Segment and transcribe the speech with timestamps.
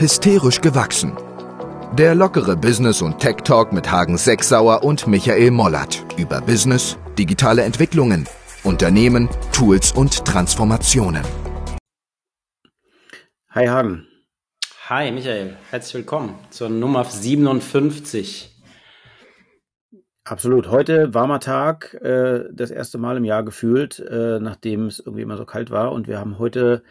[0.00, 1.12] Hysterisch gewachsen.
[1.92, 8.26] Der lockere Business- und Tech-Talk mit Hagen Sechsauer und Michael Mollert über Business, digitale Entwicklungen,
[8.64, 11.22] Unternehmen, Tools und Transformationen.
[13.50, 14.06] Hi Hagen.
[14.88, 18.58] Hi Michael, herzlich willkommen zur Nummer 57.
[20.24, 20.68] Absolut.
[20.68, 25.36] Heute warmer Tag, äh, das erste Mal im Jahr gefühlt, äh, nachdem es irgendwie immer
[25.36, 25.92] so kalt war.
[25.92, 26.84] Und wir haben heute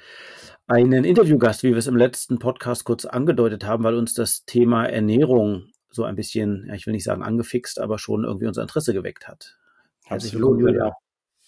[0.69, 4.85] einen Interviewgast, wie wir es im letzten Podcast kurz angedeutet haben, weil uns das Thema
[4.85, 8.93] Ernährung so ein bisschen, ja, ich will nicht sagen angefixt, aber schon irgendwie unser Interesse
[8.93, 9.57] geweckt hat.
[10.05, 10.93] Herzlich willkommen, Julia.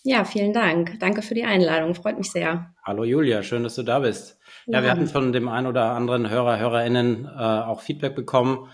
[0.04, 1.00] Ja, vielen Dank.
[1.00, 1.94] Danke für die Einladung.
[1.94, 2.74] Freut mich sehr.
[2.84, 4.40] Hallo Julia, schön, dass du da bist.
[4.66, 8.70] Ja, ja wir hatten von dem einen oder anderen Hörer, Hörerinnen äh, auch Feedback bekommen.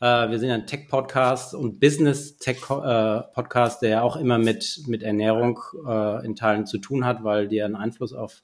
[0.00, 6.26] Äh, wir sind ein Tech-Podcast und Business-Tech-Podcast, der ja auch immer mit, mit Ernährung äh,
[6.26, 8.42] in Teilen zu tun hat, weil die einen Einfluss auf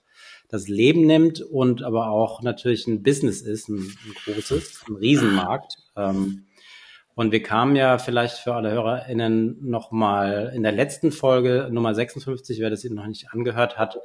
[0.51, 5.77] das Leben nimmt und aber auch natürlich ein Business ist, ein, ein großes, ein Riesenmarkt.
[5.97, 6.47] Ähm,
[7.15, 12.61] und wir kamen ja vielleicht für alle HörerInnen nochmal in der letzten Folge, Nummer 56,
[12.61, 13.99] wer das noch nicht angehört hat,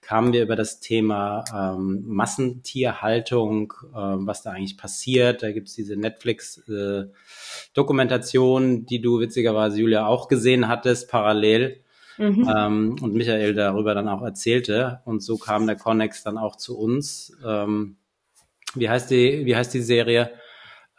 [0.00, 5.42] kamen wir über das Thema ähm, Massentierhaltung, äh, was da eigentlich passiert.
[5.42, 11.81] Da gibt's diese Netflix-Dokumentation, äh, die du witzigerweise, Julia, auch gesehen hattest, parallel
[12.18, 12.50] mhm.
[12.54, 15.00] ähm, und Michael darüber dann auch erzählte.
[15.04, 17.36] Und so kam der Connex dann auch zu uns.
[17.44, 17.96] Ähm,
[18.74, 20.30] wie heißt die, wie heißt die Serie?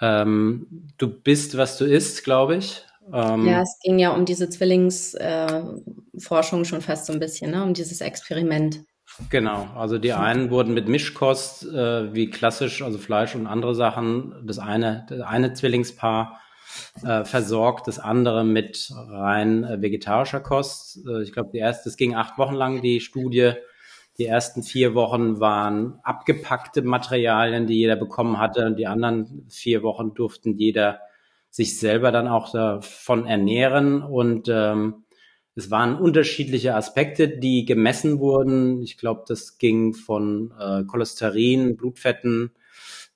[0.02, 2.84] Ähm, du bist, was du isst, glaube ich.
[3.11, 7.64] Ähm, ja, es ging ja um diese Zwillingsforschung äh, schon fast so ein bisschen, ne?
[7.64, 8.81] um dieses Experiment.
[9.30, 14.34] Genau, also die einen wurden mit Mischkost, äh, wie klassisch, also Fleisch und andere Sachen,
[14.44, 16.39] das eine, das eine Zwillingspaar
[17.03, 20.99] äh, versorgt, das andere mit rein äh, vegetarischer Kost.
[21.07, 23.53] Äh, ich glaube, die erste, es ging acht Wochen lang die Studie.
[24.17, 29.81] Die ersten vier Wochen waren abgepackte Materialien, die jeder bekommen hatte, und die anderen vier
[29.81, 31.00] Wochen durften jeder
[31.50, 35.03] sich selber dann auch davon ernähren und ähm,
[35.56, 38.81] es waren unterschiedliche Aspekte, die gemessen wurden.
[38.81, 42.51] Ich glaube, das ging von äh, Cholesterin, Blutfetten,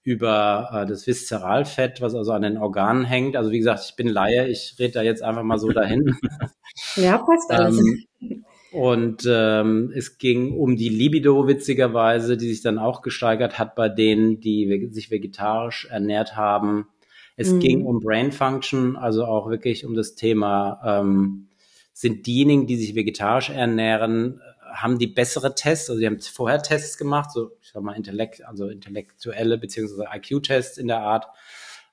[0.07, 3.35] über äh, das Viszeralfett, was also an den Organen hängt.
[3.35, 6.16] Also wie gesagt, ich bin Laie, ich rede da jetzt einfach mal so dahin.
[6.95, 7.78] ja, passt alles.
[7.78, 13.75] Ähm, und ähm, es ging um die Libido witzigerweise, die sich dann auch gesteigert hat
[13.75, 16.88] bei denen, die sich vegetarisch ernährt haben.
[17.35, 17.59] Es mhm.
[17.59, 21.50] ging um Brain Function, also auch wirklich um das Thema, ähm,
[21.91, 24.40] sind diejenigen, die sich vegetarisch ernähren,
[24.73, 28.45] haben die bessere Tests, also die haben vorher Tests gemacht, so ich sag mal Intellekt,
[28.45, 31.28] also intellektuelle beziehungsweise IQ-Tests in der Art,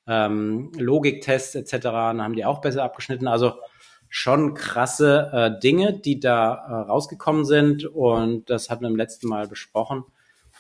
[0.06, 1.82] ähm, Logiktests etc.
[1.82, 3.28] Dann haben die auch besser abgeschnitten.
[3.28, 3.54] Also
[4.08, 9.28] schon krasse äh, Dinge, die da äh, rausgekommen sind und das hatten wir im letzten
[9.28, 10.04] Mal besprochen.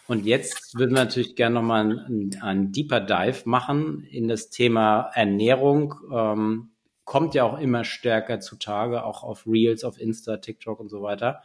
[0.06, 2.04] Und jetzt würden wir natürlich gerne nochmal
[2.40, 5.94] einen, Deeper Dive machen in das Thema Ernährung.
[6.12, 6.70] Ähm,
[7.04, 11.42] kommt ja auch immer stärker zutage, auch auf Reels, auf Insta, TikTok und so weiter.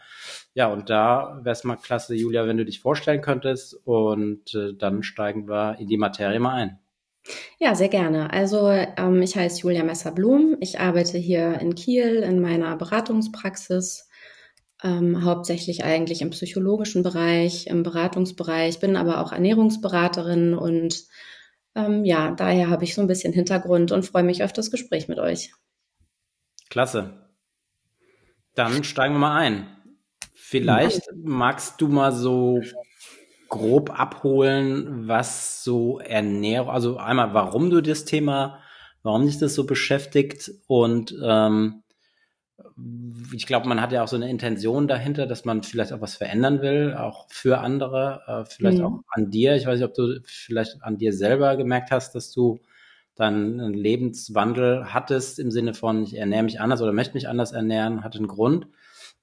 [0.53, 4.73] Ja, und da wäre es mal klasse, Julia, wenn du dich vorstellen könntest und äh,
[4.73, 6.79] dann steigen wir in die Materie mal ein.
[7.59, 8.31] Ja, sehr gerne.
[8.31, 10.57] Also ähm, ich heiße Julia Messer-Blum.
[10.61, 14.09] Ich arbeite hier in Kiel in meiner Beratungspraxis,
[14.81, 21.03] ähm, hauptsächlich eigentlich im psychologischen Bereich, im Beratungsbereich, bin aber auch Ernährungsberaterin und
[21.75, 25.07] ähm, ja, daher habe ich so ein bisschen Hintergrund und freue mich auf das Gespräch
[25.07, 25.51] mit euch.
[26.69, 27.29] Klasse.
[28.55, 29.67] Dann steigen wir mal ein.
[30.33, 32.61] Vielleicht magst du mal so
[33.49, 38.59] grob abholen, was so Ernährung, also einmal, warum du das Thema,
[39.03, 41.83] warum dich das so beschäftigt und ähm,
[43.33, 46.15] ich glaube, man hat ja auch so eine Intention dahinter, dass man vielleicht auch was
[46.15, 48.85] verändern will, auch für andere, äh, vielleicht mhm.
[48.85, 49.55] auch an dir.
[49.55, 52.59] Ich weiß nicht, ob du vielleicht an dir selber gemerkt hast, dass du
[53.15, 57.51] dann einen Lebenswandel hattest im Sinne von, ich ernähre mich anders oder möchte mich anders
[57.51, 58.67] ernähren, hatte einen Grund.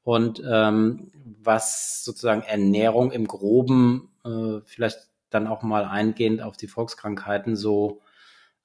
[0.03, 1.11] Und ähm,
[1.43, 8.03] was sozusagen Ernährung im Groben äh, vielleicht dann auch mal eingehend auf die Volkskrankheiten so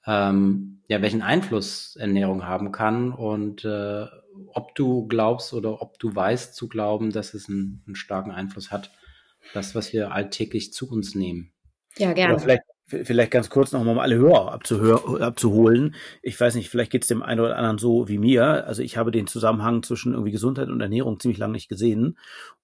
[0.05, 4.07] ähm, ja, welchen Einfluss Ernährung haben kann und äh,
[4.53, 8.71] ob du glaubst oder ob du weißt zu glauben, dass es einen, einen starken Einfluss
[8.71, 8.91] hat,
[9.53, 11.53] das, was wir alltäglich zu uns nehmen.
[11.97, 12.33] Ja, gerne.
[12.33, 12.63] Oder vielleicht
[13.03, 14.51] vielleicht ganz kurz noch mal um alle Hörer
[15.21, 15.95] abzuholen.
[16.21, 18.67] Ich weiß nicht, vielleicht geht es dem einen oder anderen so wie mir.
[18.67, 22.17] Also ich habe den Zusammenhang zwischen irgendwie Gesundheit und Ernährung ziemlich lange nicht gesehen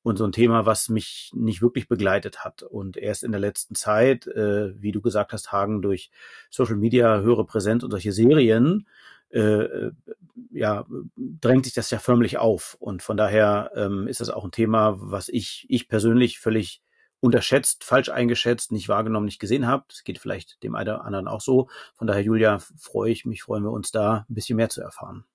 [0.03, 2.63] und so ein Thema, was mich nicht wirklich begleitet hat.
[2.63, 6.11] Und erst in der letzten Zeit, äh, wie du gesagt hast, Hagen, durch
[6.49, 8.87] Social Media, höhere Präsenz und solche Serien,
[9.29, 9.91] äh,
[10.51, 10.85] ja,
[11.15, 12.75] drängt sich das ja förmlich auf.
[12.79, 16.81] Und von daher ähm, ist das auch ein Thema, was ich, ich persönlich völlig
[17.19, 19.85] unterschätzt, falsch eingeschätzt, nicht wahrgenommen, nicht gesehen habe.
[19.89, 21.67] Das geht vielleicht dem einen oder anderen auch so.
[21.95, 25.25] Von daher, Julia, freue ich mich, freuen wir uns da ein bisschen mehr zu erfahren.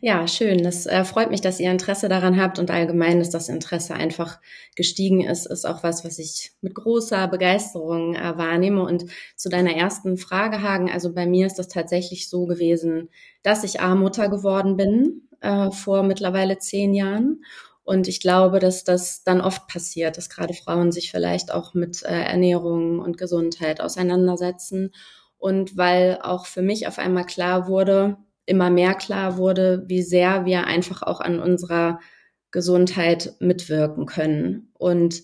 [0.00, 0.62] Ja, schön.
[0.62, 4.40] Das äh, freut mich, dass ihr Interesse daran habt und allgemein, dass das Interesse einfach
[4.76, 8.82] gestiegen ist, ist auch was, was ich mit großer Begeisterung äh, wahrnehme.
[8.82, 9.04] Und
[9.36, 13.10] zu deiner ersten Frage, Hagen, also bei mir ist das tatsächlich so gewesen,
[13.42, 17.42] dass ich A-Mutter geworden bin äh, vor mittlerweile zehn Jahren.
[17.84, 22.02] Und ich glaube, dass das dann oft passiert, dass gerade Frauen sich vielleicht auch mit
[22.02, 24.92] äh, Ernährung und Gesundheit auseinandersetzen.
[25.38, 30.44] Und weil auch für mich auf einmal klar wurde, immer mehr klar wurde, wie sehr
[30.44, 32.00] wir einfach auch an unserer
[32.50, 34.72] Gesundheit mitwirken können.
[34.78, 35.22] Und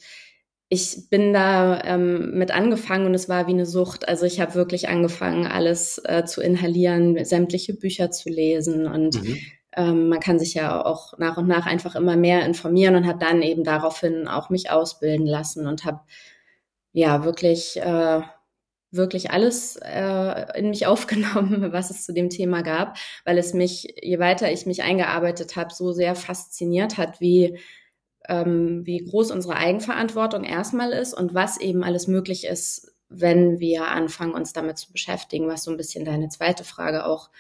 [0.69, 4.09] ich bin da ähm, mit angefangen und es war wie eine Sucht.
[4.09, 9.37] Also ich habe wirklich angefangen, alles äh, zu inhalieren, sämtliche Bücher zu lesen und mhm.
[9.77, 13.23] ähm, man kann sich ja auch nach und nach einfach immer mehr informieren und hat
[13.23, 16.01] dann eben daraufhin auch mich ausbilden lassen und habe
[16.93, 18.23] ja wirklich äh,
[18.97, 23.95] wirklich alles äh, in mich aufgenommen, was es zu dem Thema gab, weil es mich,
[24.03, 27.59] je weiter ich mich eingearbeitet habe, so sehr fasziniert hat, wie,
[28.29, 33.87] ähm, wie groß unsere Eigenverantwortung erstmal ist und was eben alles möglich ist, wenn wir
[33.89, 37.31] anfangen, uns damit zu beschäftigen, was so ein bisschen deine zweite Frage auch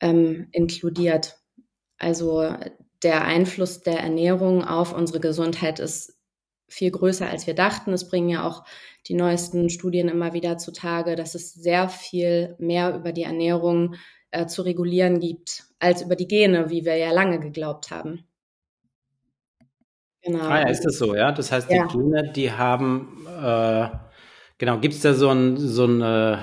[0.00, 1.38] ähm, inkludiert.
[1.98, 2.54] Also
[3.02, 6.17] der Einfluss der Ernährung auf unsere Gesundheit ist
[6.68, 7.92] viel größer, als wir dachten.
[7.92, 8.64] Es bringen ja auch
[9.06, 13.94] die neuesten Studien immer wieder zutage, dass es sehr viel mehr über die Ernährung
[14.30, 18.24] äh, zu regulieren gibt, als über die Gene, wie wir ja lange geglaubt haben.
[20.22, 20.44] Genau.
[20.44, 21.32] Ah ja, ist das so, ja?
[21.32, 21.86] Das heißt, die ja.
[21.86, 23.88] Gene, die haben, äh,
[24.58, 26.36] genau, gibt es da so ein, so ein äh,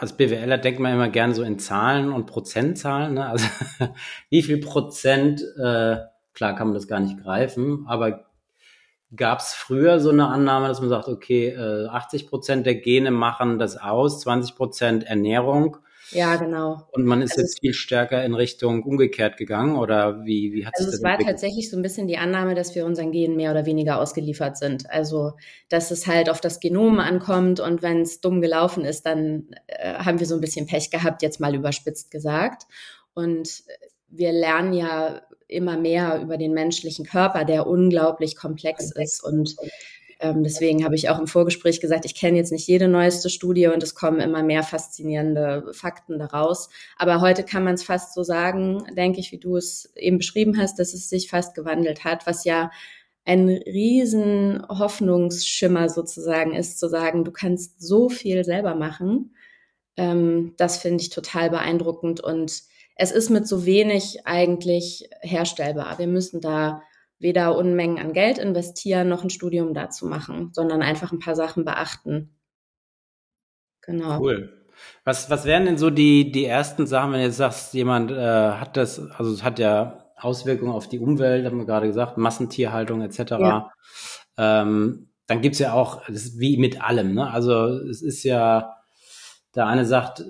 [0.00, 3.14] als BWLer denkt man immer gern so in Zahlen und Prozentzahlen.
[3.14, 3.28] Ne?
[3.28, 3.46] Also
[4.30, 5.98] wie viel Prozent, äh,
[6.32, 8.29] klar kann man das gar nicht greifen, aber
[9.14, 13.10] Gab es früher so eine Annahme, dass man sagt, okay, äh, 80 Prozent der Gene
[13.10, 15.78] machen das aus, 20 Prozent Ernährung?
[16.12, 16.88] Ja, genau.
[16.92, 20.74] Und man ist also jetzt viel stärker in Richtung umgekehrt gegangen oder wie, wie hat
[20.76, 21.34] also sich das es war entwickelt?
[21.36, 24.90] tatsächlich so ein bisschen die Annahme, dass wir unseren Genen mehr oder weniger ausgeliefert sind.
[24.90, 25.32] Also,
[25.68, 29.94] dass es halt auf das Genom ankommt und wenn es dumm gelaufen ist, dann äh,
[29.94, 32.64] haben wir so ein bisschen Pech gehabt, jetzt mal überspitzt gesagt.
[33.14, 33.62] Und
[34.08, 39.22] wir lernen ja immer mehr über den menschlichen Körper, der unglaublich komplex ist.
[39.22, 39.56] Und
[40.20, 43.68] ähm, deswegen habe ich auch im Vorgespräch gesagt, ich kenne jetzt nicht jede neueste Studie
[43.68, 46.68] und es kommen immer mehr faszinierende Fakten daraus.
[46.98, 50.58] Aber heute kann man es fast so sagen, denke ich, wie du es eben beschrieben
[50.58, 52.70] hast, dass es sich fast gewandelt hat, was ja
[53.24, 59.34] ein riesen Hoffnungsschimmer sozusagen ist, zu sagen, du kannst so viel selber machen.
[59.96, 62.62] Ähm, das finde ich total beeindruckend und
[63.00, 65.98] es ist mit so wenig eigentlich herstellbar.
[65.98, 66.82] Wir müssen da
[67.18, 71.64] weder Unmengen an Geld investieren, noch ein Studium dazu machen, sondern einfach ein paar Sachen
[71.64, 72.36] beachten.
[73.80, 74.20] Genau.
[74.20, 74.52] Cool.
[75.04, 78.16] Was, was wären denn so die, die ersten Sachen, wenn du jetzt sagst, jemand äh,
[78.16, 83.00] hat das, also es hat ja Auswirkungen auf die Umwelt, haben wir gerade gesagt, Massentierhaltung
[83.00, 83.18] etc.
[83.30, 83.72] Ja.
[84.36, 87.30] Ähm, dann gibt's ja auch, das ist wie mit allem, ne?
[87.30, 88.79] Also es ist ja,
[89.54, 90.24] der eine sagt, äh,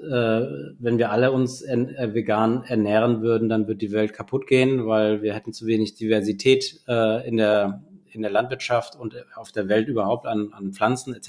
[0.79, 5.21] wenn wir alle uns äh, vegan ernähren würden, dann wird die Welt kaputt gehen, weil
[5.21, 9.89] wir hätten zu wenig Diversität äh, in, der, in der Landwirtschaft und auf der Welt
[9.89, 11.29] überhaupt an, an Pflanzen etc.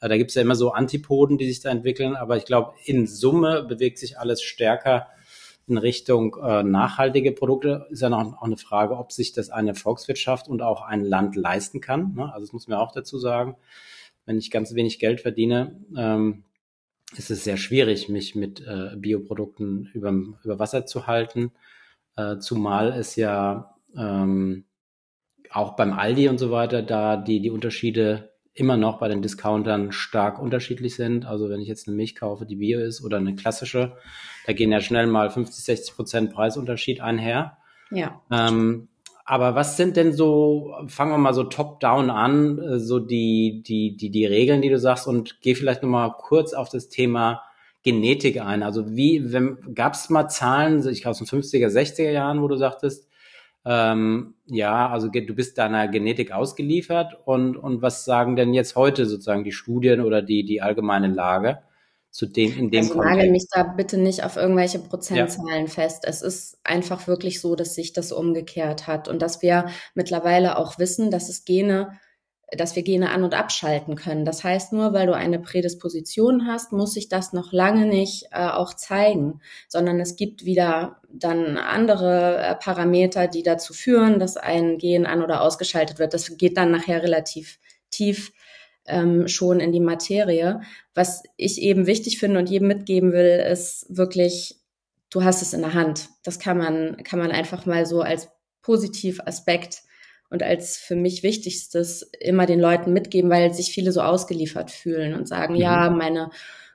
[0.00, 2.74] Äh, da gibt es ja immer so Antipoden, die sich da entwickeln, aber ich glaube,
[2.84, 5.08] in Summe bewegt sich alles stärker
[5.66, 7.86] in Richtung äh, nachhaltige Produkte.
[7.90, 11.36] Ist ja noch auch eine Frage, ob sich das eine Volkswirtschaft und auch ein Land
[11.36, 12.14] leisten kann.
[12.14, 12.24] Ne?
[12.32, 13.56] Also das muss man auch dazu sagen.
[14.26, 16.44] Wenn ich ganz wenig Geld verdiene, ähm,
[17.16, 20.10] ist es sehr schwierig, mich mit äh, Bioprodukten über,
[20.42, 21.52] über Wasser zu halten,
[22.16, 24.64] äh, zumal es ja ähm,
[25.50, 29.92] auch beim Aldi und so weiter da die, die Unterschiede immer noch bei den Discountern
[29.92, 31.24] stark unterschiedlich sind.
[31.24, 33.96] Also wenn ich jetzt eine Milch kaufe, die Bio ist oder eine klassische,
[34.46, 37.56] da gehen ja schnell mal 50, 60 Prozent Preisunterschied einher.
[37.90, 38.20] Ja.
[38.30, 38.88] Ähm,
[39.24, 43.96] aber was sind denn so, fangen wir mal so top-down an, äh, so die, die,
[43.96, 47.42] die, die Regeln, die du sagst und geh vielleicht nochmal kurz auf das Thema
[47.82, 48.62] Genetik ein.
[48.62, 49.24] Also wie,
[49.74, 53.08] gab es mal Zahlen, ich glaube aus den 50er, 60er Jahren, wo du sagtest,
[53.64, 59.06] ähm, ja, also du bist deiner Genetik ausgeliefert und, und was sagen denn jetzt heute
[59.06, 61.58] sozusagen die Studien oder die, die allgemeine Lage?
[62.12, 63.16] Zu dem, in dem also Kontext.
[63.16, 65.72] nagel mich da bitte nicht auf irgendwelche Prozentzahlen ja.
[65.72, 66.04] fest.
[66.06, 70.78] Es ist einfach wirklich so, dass sich das umgekehrt hat und dass wir mittlerweile auch
[70.78, 71.98] wissen, dass es Gene,
[72.54, 74.26] dass wir Gene an- und abschalten können.
[74.26, 78.46] Das heißt, nur weil du eine Prädisposition hast, muss sich das noch lange nicht äh,
[78.46, 84.76] auch zeigen, sondern es gibt wieder dann andere äh, Parameter, die dazu führen, dass ein
[84.76, 86.12] Gen an- oder ausgeschaltet wird.
[86.12, 87.58] Das geht dann nachher relativ
[87.90, 88.32] tief
[88.86, 90.60] ähm, schon in die Materie.
[90.94, 94.56] Was ich eben wichtig finde und jedem mitgeben will, ist wirklich,
[95.10, 96.08] du hast es in der Hand.
[96.24, 98.28] Das kann man, kann man einfach mal so als
[98.62, 99.82] Positivaspekt
[100.30, 105.14] und als für mich wichtigstes immer den Leuten mitgeben, weil sich viele so ausgeliefert fühlen
[105.14, 105.60] und sagen, mhm.
[105.60, 106.30] ja, meine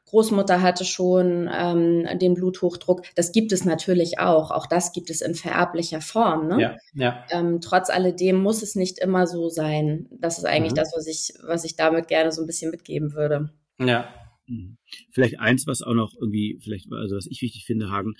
[0.07, 3.03] Großmutter hatte schon ähm, den Bluthochdruck.
[3.15, 4.51] Das gibt es natürlich auch.
[4.51, 6.47] Auch das gibt es in vererblicher Form.
[6.47, 6.61] Ne?
[6.61, 7.25] Ja, ja.
[7.29, 10.07] Ähm, trotz alledem muss es nicht immer so sein.
[10.11, 10.77] Das ist eigentlich mhm.
[10.77, 13.51] das, was ich, was ich damit gerne so ein bisschen mitgeben würde.
[13.79, 14.07] Ja.
[14.47, 14.77] Mhm.
[15.11, 18.13] Vielleicht eins, was auch noch irgendwie, vielleicht, also was ich wichtig finde, Hagen,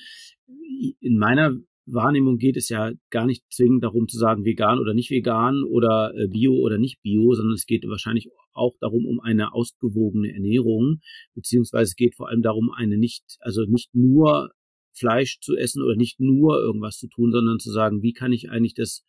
[1.00, 1.53] in meiner
[1.88, 6.13] Wahrnehmung geht es ja gar nicht zwingend darum zu sagen, vegan oder nicht vegan oder
[6.15, 11.00] äh, bio oder nicht bio, sondern es geht wahrscheinlich auch darum, um eine ausgewogene Ernährung,
[11.34, 14.51] beziehungsweise es geht vor allem darum, eine nicht, also nicht nur
[14.94, 18.50] Fleisch zu essen oder nicht nur irgendwas zu tun, sondern zu sagen, wie kann ich
[18.50, 19.03] eigentlich das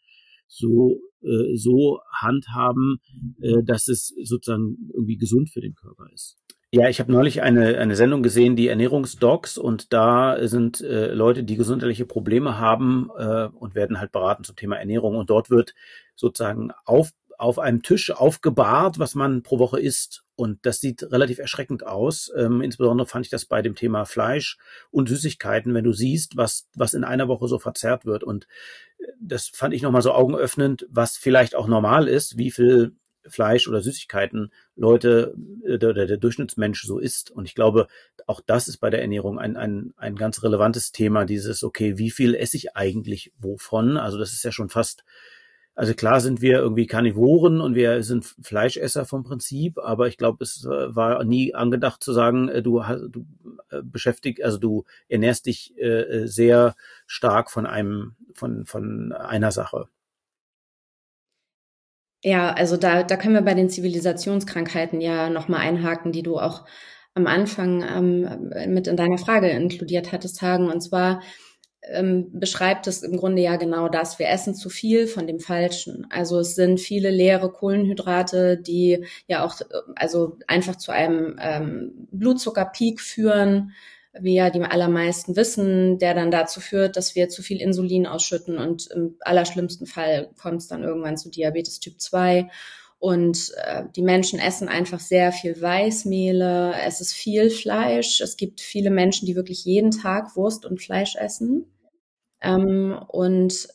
[0.46, 2.98] so, äh, so handhaben,
[3.40, 6.36] äh, dass es sozusagen irgendwie gesund für den Körper ist.
[6.70, 11.42] Ja, ich habe neulich eine, eine Sendung gesehen, die Ernährungsdocs, und da sind äh, Leute,
[11.42, 15.16] die gesundheitliche Probleme haben äh, und werden halt beraten zum Thema Ernährung.
[15.16, 15.74] Und dort wird
[16.14, 20.24] sozusagen auf, auf einem Tisch aufgebahrt, was man pro Woche isst.
[20.36, 22.30] Und das sieht relativ erschreckend aus.
[22.36, 24.58] Ähm, insbesondere fand ich das bei dem Thema Fleisch
[24.90, 28.24] und Süßigkeiten, wenn du siehst, was, was in einer Woche so verzehrt wird.
[28.24, 28.46] Und
[28.98, 32.94] äh, das fand ich nochmal so augenöffnend, was vielleicht auch normal ist, wie viel
[33.28, 37.30] Fleisch oder Süßigkeiten Leute, äh, der, der Durchschnittsmensch so isst.
[37.30, 37.88] Und ich glaube,
[38.26, 42.10] auch das ist bei der Ernährung ein, ein, ein ganz relevantes Thema, dieses, okay, wie
[42.10, 43.96] viel esse ich eigentlich wovon?
[43.96, 45.04] Also das ist ja schon fast,
[45.74, 50.44] also klar sind wir irgendwie Karnivoren und wir sind Fleischesser vom Prinzip, aber ich glaube,
[50.44, 53.26] es äh, war nie angedacht zu sagen, äh, du, du
[53.82, 55.74] beschäftigt, also du ernährst dich
[56.24, 56.74] sehr
[57.06, 59.88] stark von einem, von, von einer Sache.
[62.24, 66.64] Ja, also da, da können wir bei den Zivilisationskrankheiten ja nochmal einhaken, die du auch
[67.14, 70.68] am Anfang ähm, mit in deiner Frage inkludiert hattest, Hagen.
[70.70, 71.22] Und zwar
[71.82, 74.18] ähm, beschreibt es im Grunde ja genau das.
[74.18, 76.06] Wir essen zu viel von dem Falschen.
[76.10, 79.56] Also es sind viele leere Kohlenhydrate, die ja auch
[79.94, 83.72] also einfach zu einem ähm, Blutzuckerpeak führen
[84.20, 88.58] wie ja die allermeisten wissen, der dann dazu führt, dass wir zu viel Insulin ausschütten
[88.58, 92.48] und im allerschlimmsten Fall kommt es dann irgendwann zu Diabetes Typ 2.
[93.00, 98.20] Und äh, die Menschen essen einfach sehr viel Weißmehle, es ist viel Fleisch.
[98.20, 101.66] Es gibt viele Menschen, die wirklich jeden Tag Wurst und Fleisch essen.
[102.40, 103.68] Ähm, und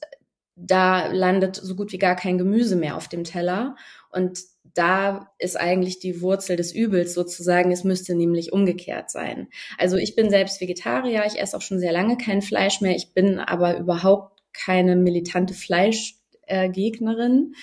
[0.56, 3.76] da landet so gut wie gar kein Gemüse mehr auf dem Teller.
[4.12, 4.40] Und
[4.74, 7.72] da ist eigentlich die Wurzel des Übels sozusagen.
[7.72, 9.50] Es müsste nämlich umgekehrt sein.
[9.78, 11.24] Also ich bin selbst Vegetarier.
[11.28, 12.96] Ich esse auch schon sehr lange kein Fleisch mehr.
[12.96, 17.56] Ich bin aber überhaupt keine militante Fleischgegnerin.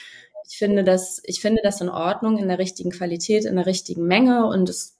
[0.49, 4.07] ich finde das, ich finde das in Ordnung, in der richtigen Qualität, in der richtigen
[4.07, 4.99] Menge und es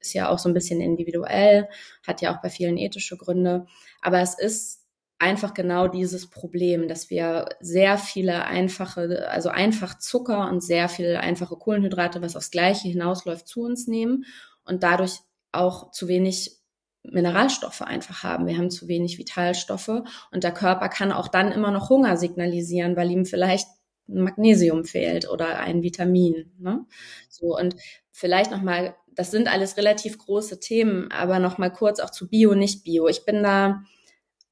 [0.00, 1.68] ist ja auch so ein bisschen individuell,
[2.06, 3.66] hat ja auch bei vielen ethische Gründe.
[4.00, 4.81] Aber es ist
[5.22, 11.14] einfach genau dieses Problem, dass wir sehr viele einfache, also einfach Zucker und sehr viel
[11.14, 14.24] einfache Kohlenhydrate, was aufs Gleiche hinausläuft, zu uns nehmen
[14.64, 15.20] und dadurch
[15.52, 16.58] auch zu wenig
[17.04, 18.46] Mineralstoffe einfach haben.
[18.46, 20.02] Wir haben zu wenig Vitalstoffe
[20.32, 23.68] und der Körper kann auch dann immer noch Hunger signalisieren, weil ihm vielleicht
[24.08, 26.52] Magnesium fehlt oder ein Vitamin.
[26.58, 26.84] Ne?
[27.28, 27.76] So und
[28.10, 32.28] vielleicht noch mal, das sind alles relativ große Themen, aber noch mal kurz auch zu
[32.28, 33.06] Bio, nicht Bio.
[33.06, 33.84] Ich bin da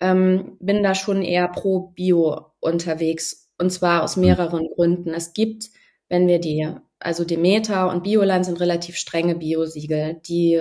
[0.01, 3.51] ähm, bin da schon eher pro Bio unterwegs.
[3.59, 4.23] Und zwar aus hm.
[4.23, 5.15] mehreren Gründen.
[5.15, 5.71] Es gibt,
[6.09, 10.61] wenn wir die, also Demeter und Bioland sind relativ strenge Biosiegel, die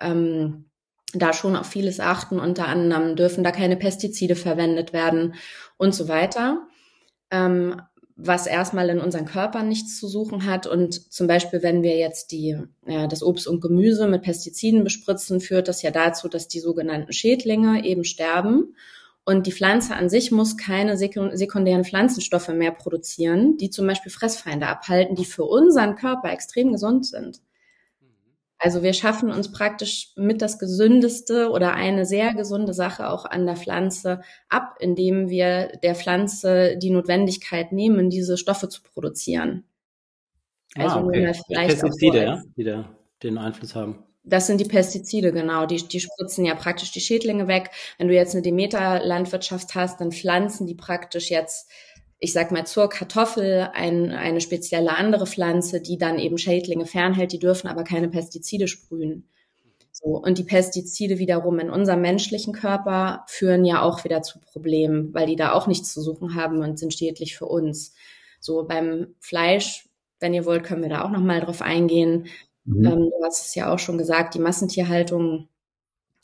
[0.00, 0.70] ähm,
[1.12, 2.38] da schon auf vieles achten.
[2.38, 5.34] Unter anderem dürfen da keine Pestizide verwendet werden
[5.76, 6.66] und so weiter.
[7.30, 7.80] Ähm,
[8.22, 10.66] was erstmal in unseren Körpern nichts zu suchen hat.
[10.66, 15.40] Und zum Beispiel, wenn wir jetzt die, ja, das Obst und Gemüse mit Pestiziden bespritzen,
[15.40, 18.74] führt das ja dazu, dass die sogenannten Schädlinge eben sterben.
[19.24, 24.66] Und die Pflanze an sich muss keine sekundären Pflanzenstoffe mehr produzieren, die zum Beispiel Fressfeinde
[24.66, 27.40] abhalten, die für unseren Körper extrem gesund sind.
[28.62, 33.46] Also wir schaffen uns praktisch mit das Gesündeste oder eine sehr gesunde Sache auch an
[33.46, 39.64] der Pflanze ab, indem wir der Pflanze die Notwendigkeit nehmen, diese Stoffe zu produzieren.
[40.76, 41.32] Ah, also ah, okay.
[41.46, 44.04] vielleicht Pestizide, ja, die da den Einfluss haben.
[44.24, 45.64] Das sind die Pestizide, genau.
[45.64, 47.70] Die, die spritzen ja praktisch die Schädlinge weg.
[47.96, 51.70] Wenn du jetzt eine Demeter-Landwirtschaft hast, dann pflanzen die praktisch jetzt
[52.22, 57.32] ich sag mal, zur Kartoffel ein, eine spezielle andere Pflanze, die dann eben Schädlinge fernhält,
[57.32, 59.26] die dürfen aber keine Pestizide sprühen.
[59.90, 65.12] So, und die Pestizide wiederum in unserem menschlichen Körper führen ja auch wieder zu Problemen,
[65.14, 67.94] weil die da auch nichts zu suchen haben und sind schädlich für uns.
[68.38, 69.88] So beim Fleisch
[70.20, 72.26] Wenn ihr wollt, können wir da auch noch mal drauf eingehen.
[72.64, 72.84] Mhm.
[72.84, 75.48] Ähm, du hast es ja auch schon gesagt, die Massentierhaltung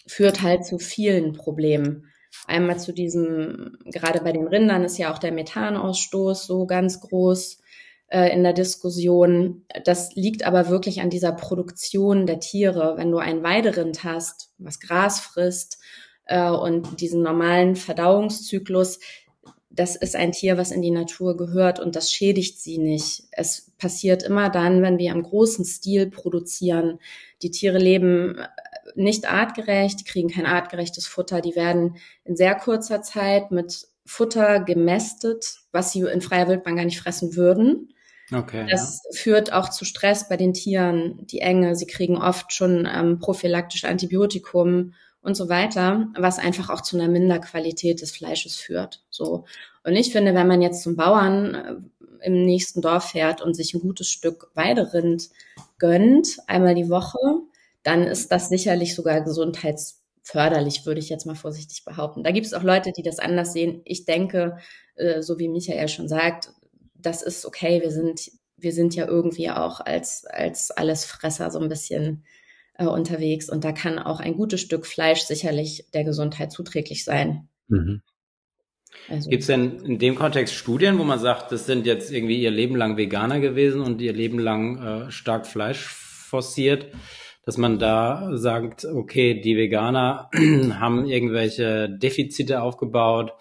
[0.07, 2.07] führt halt zu vielen Problemen.
[2.47, 7.61] Einmal zu diesem, gerade bei den Rindern ist ja auch der Methanausstoß so ganz groß
[8.09, 9.65] äh, in der Diskussion.
[9.85, 12.95] Das liegt aber wirklich an dieser Produktion der Tiere.
[12.97, 15.79] Wenn du ein Weiderind hast, was Gras frisst
[16.27, 19.01] äh, und diesen normalen Verdauungszyklus,
[19.77, 23.25] das ist ein Tier, was in die Natur gehört und das schädigt sie nicht.
[23.31, 26.99] Es passiert immer dann, wenn wir im großen Stil produzieren.
[27.43, 28.47] Die Tiere leben äh,
[28.95, 34.61] nicht artgerecht, die kriegen kein artgerechtes Futter, die werden in sehr kurzer Zeit mit Futter
[34.61, 37.93] gemästet, was sie in freier Wildbahn gar nicht fressen würden.
[38.33, 39.19] Okay, das ja.
[39.19, 41.77] führt auch zu Stress bei den Tieren, die Enge.
[41.77, 44.95] Sie kriegen oft schon ähm, prophylaktisch Antibiotikum
[45.27, 49.03] und so weiter, was einfach auch zu einer Minderqualität des Fleisches führt.
[49.11, 49.45] So.
[49.83, 53.75] Und ich finde, wenn man jetzt zum Bauern äh, im nächsten Dorf fährt und sich
[53.75, 55.31] ein gutes Stück Weiderind
[55.79, 57.19] gönnt, einmal die Woche,
[57.83, 62.23] dann ist das sicherlich sogar gesundheitsförderlich, würde ich jetzt mal vorsichtig behaupten.
[62.23, 63.83] Da gibt es auch Leute, die das anders sehen.
[63.85, 64.59] Ich denke,
[64.95, 66.53] äh, so wie Michael schon sagt,
[66.95, 67.83] das ist okay.
[67.83, 72.25] Wir sind, wir sind ja irgendwie auch als, als Allesfresser so ein bisschen
[72.79, 77.49] äh, unterwegs und da kann auch ein gutes Stück Fleisch sicherlich der Gesundheit zuträglich sein.
[77.69, 78.03] Mhm.
[79.09, 79.31] Also.
[79.31, 82.51] Gibt es denn in dem Kontext Studien, wo man sagt, das sind jetzt irgendwie ihr
[82.51, 86.87] Leben lang Veganer gewesen und ihr Leben lang äh, stark Fleisch forciert,
[87.45, 90.31] dass man da sagt, okay, die Veganer
[90.81, 93.33] haben irgendwelche Defizite aufgebaut.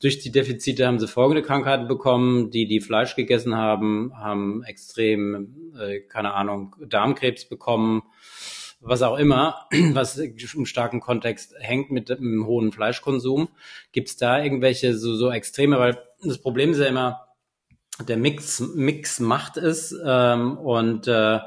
[0.00, 2.50] Durch die Defizite haben sie folgende Krankheiten bekommen.
[2.50, 8.02] Die, die Fleisch gegessen haben, haben extrem, äh, keine Ahnung, Darmkrebs bekommen
[8.80, 13.48] was auch immer, was im starken Kontext hängt mit dem hohen Fleischkonsum.
[13.92, 15.78] Gibt es da irgendwelche so, so Extreme?
[15.78, 17.28] Weil das Problem ist ja immer,
[18.06, 21.40] der Mix, Mix macht es ähm, und äh,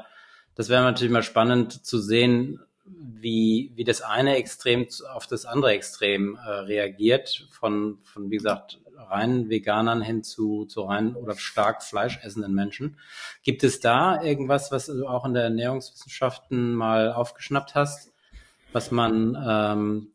[0.54, 5.72] das wäre natürlich mal spannend zu sehen, wie, wie das eine Extrem auf das andere
[5.72, 11.82] Extrem äh, reagiert, von, von, wie gesagt, rein Veganern hin zu, zu rein oder stark
[11.82, 12.98] fleischessenden Menschen.
[13.42, 18.12] Gibt es da irgendwas, was du auch in der Ernährungswissenschaften mal aufgeschnappt hast,
[18.72, 20.12] was man, ähm,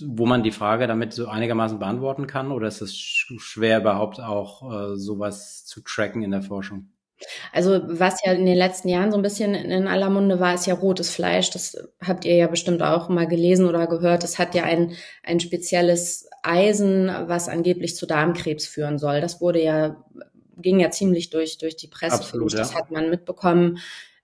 [0.00, 2.52] wo man die Frage damit so einigermaßen beantworten kann?
[2.52, 6.90] Oder ist es schwer überhaupt auch äh, sowas zu tracken in der Forschung?
[7.52, 10.66] Also was ja in den letzten Jahren so ein bisschen in aller Munde war, ist
[10.66, 11.50] ja rotes Fleisch.
[11.50, 14.24] Das habt ihr ja bestimmt auch mal gelesen oder gehört.
[14.24, 19.20] Es hat ja ein, ein spezielles Eisen, was angeblich zu Darmkrebs führen soll.
[19.20, 19.96] Das wurde ja,
[20.56, 22.16] ging ja ziemlich durch, durch die Presse.
[22.16, 22.58] Absolut, ja.
[22.58, 23.78] Das hat man mitbekommen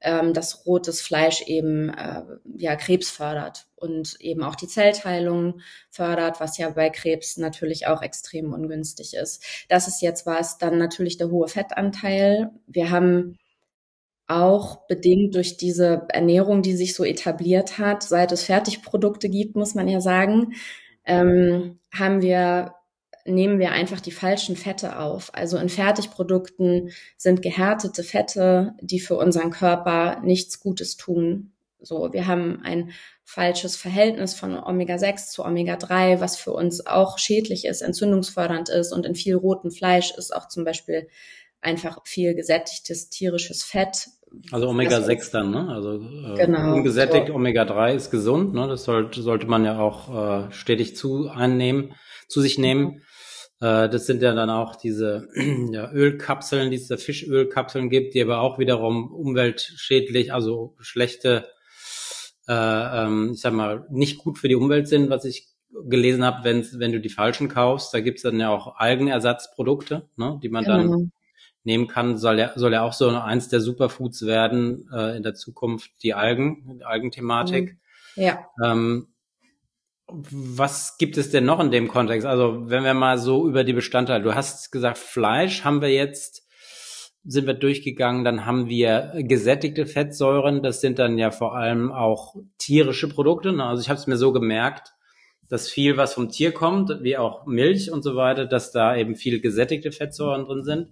[0.04, 2.22] ähm, dass rotes Fleisch eben äh,
[2.56, 8.02] ja Krebs fördert und eben auch die Zellteilung fördert, was ja bei Krebs natürlich auch
[8.02, 9.42] extrem ungünstig ist.
[9.68, 12.50] Das ist jetzt was, dann natürlich der hohe Fettanteil.
[12.66, 13.38] Wir haben
[14.26, 19.74] auch bedingt durch diese Ernährung, die sich so etabliert hat, seit es Fertigprodukte gibt, muss
[19.74, 20.54] man ja sagen,
[21.06, 22.73] ähm, haben wir
[23.24, 25.30] nehmen wir einfach die falschen Fette auf.
[25.32, 31.52] Also in Fertigprodukten sind gehärtete Fette, die für unseren Körper nichts Gutes tun.
[31.80, 32.92] So, wir haben ein
[33.24, 38.92] falsches Verhältnis von Omega-6 zu Omega-3, was für uns auch schädlich ist, entzündungsfördernd ist.
[38.92, 41.08] Und in viel rotem Fleisch ist auch zum Beispiel
[41.60, 44.08] einfach viel gesättigtes tierisches Fett.
[44.50, 45.68] Also Omega-6 dann, ne?
[45.68, 47.34] Also äh, genau, ungesättigt so.
[47.34, 48.66] Omega-3 ist gesund, ne?
[48.66, 51.94] Das sollte, sollte man ja auch äh, stetig zu einnehmen,
[52.28, 53.02] zu sich nehmen.
[53.60, 55.28] Äh, das sind ja dann auch diese
[55.72, 61.48] ja, Ölkapseln, die es da Fischölkapseln gibt, die aber auch wiederum umweltschädlich, also schlechte,
[62.48, 65.48] äh, ähm, ich sag mal, nicht gut für die Umwelt sind, was ich
[65.86, 67.92] gelesen habe, wenn, wenn du die falschen kaufst.
[67.94, 71.08] Da gibt's dann ja auch Algenersatzprodukte, ne, die man dann genau.
[71.64, 72.16] nehmen kann.
[72.16, 76.14] Soll ja, soll ja auch so eins der Superfoods werden äh, in der Zukunft, die
[76.14, 77.78] Algen, die Algenthematik.
[78.16, 78.46] Ja.
[78.62, 79.13] Ähm,
[80.08, 82.26] was gibt es denn noch in dem Kontext?
[82.26, 86.46] Also, wenn wir mal so über die Bestandteile, du hast gesagt, Fleisch haben wir jetzt,
[87.24, 92.34] sind wir durchgegangen, dann haben wir gesättigte Fettsäuren, das sind dann ja vor allem auch
[92.58, 93.52] tierische Produkte.
[93.52, 93.64] Ne?
[93.64, 94.92] Also ich habe es mir so gemerkt,
[95.48, 99.16] dass viel, was vom Tier kommt, wie auch Milch und so weiter, dass da eben
[99.16, 100.88] viel gesättigte Fettsäuren drin sind.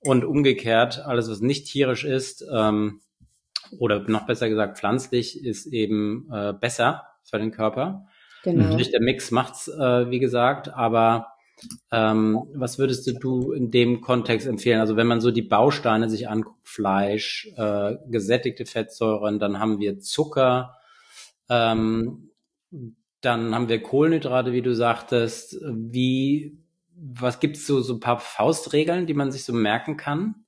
[0.00, 3.00] Und umgekehrt, alles, was nicht tierisch ist, ähm,
[3.78, 8.06] oder noch besser gesagt pflanzlich, ist eben äh, besser für den Körper.
[8.44, 8.64] Genau.
[8.64, 11.28] Natürlich, der Mix macht's, äh, wie gesagt, aber
[11.90, 14.80] ähm, was würdest du in dem Kontext empfehlen?
[14.80, 19.98] Also wenn man so die Bausteine sich anguckt, Fleisch, äh, gesättigte Fettsäuren, dann haben wir
[19.98, 20.76] Zucker,
[21.48, 22.30] ähm,
[23.20, 25.58] dann haben wir Kohlenhydrate, wie du sagtest.
[25.62, 26.58] Wie,
[26.94, 30.44] was gibt's so, so ein paar Faustregeln, die man sich so merken kann?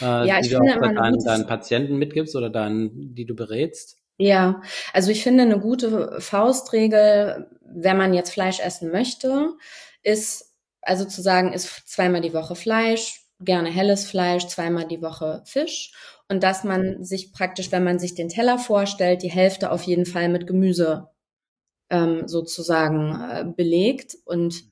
[0.00, 3.98] äh, ja, die du auch deinen, deinen Patienten mitgibst oder deinen, die du berätst?
[4.18, 9.54] Ja, also ich finde eine gute Faustregel, wenn man jetzt Fleisch essen möchte,
[10.02, 15.42] ist also zu sagen, ist zweimal die Woche Fleisch, gerne helles Fleisch, zweimal die Woche
[15.44, 15.92] Fisch.
[16.28, 20.06] Und dass man sich praktisch, wenn man sich den Teller vorstellt, die Hälfte auf jeden
[20.06, 21.08] Fall mit Gemüse
[21.90, 24.64] ähm, sozusagen äh, belegt und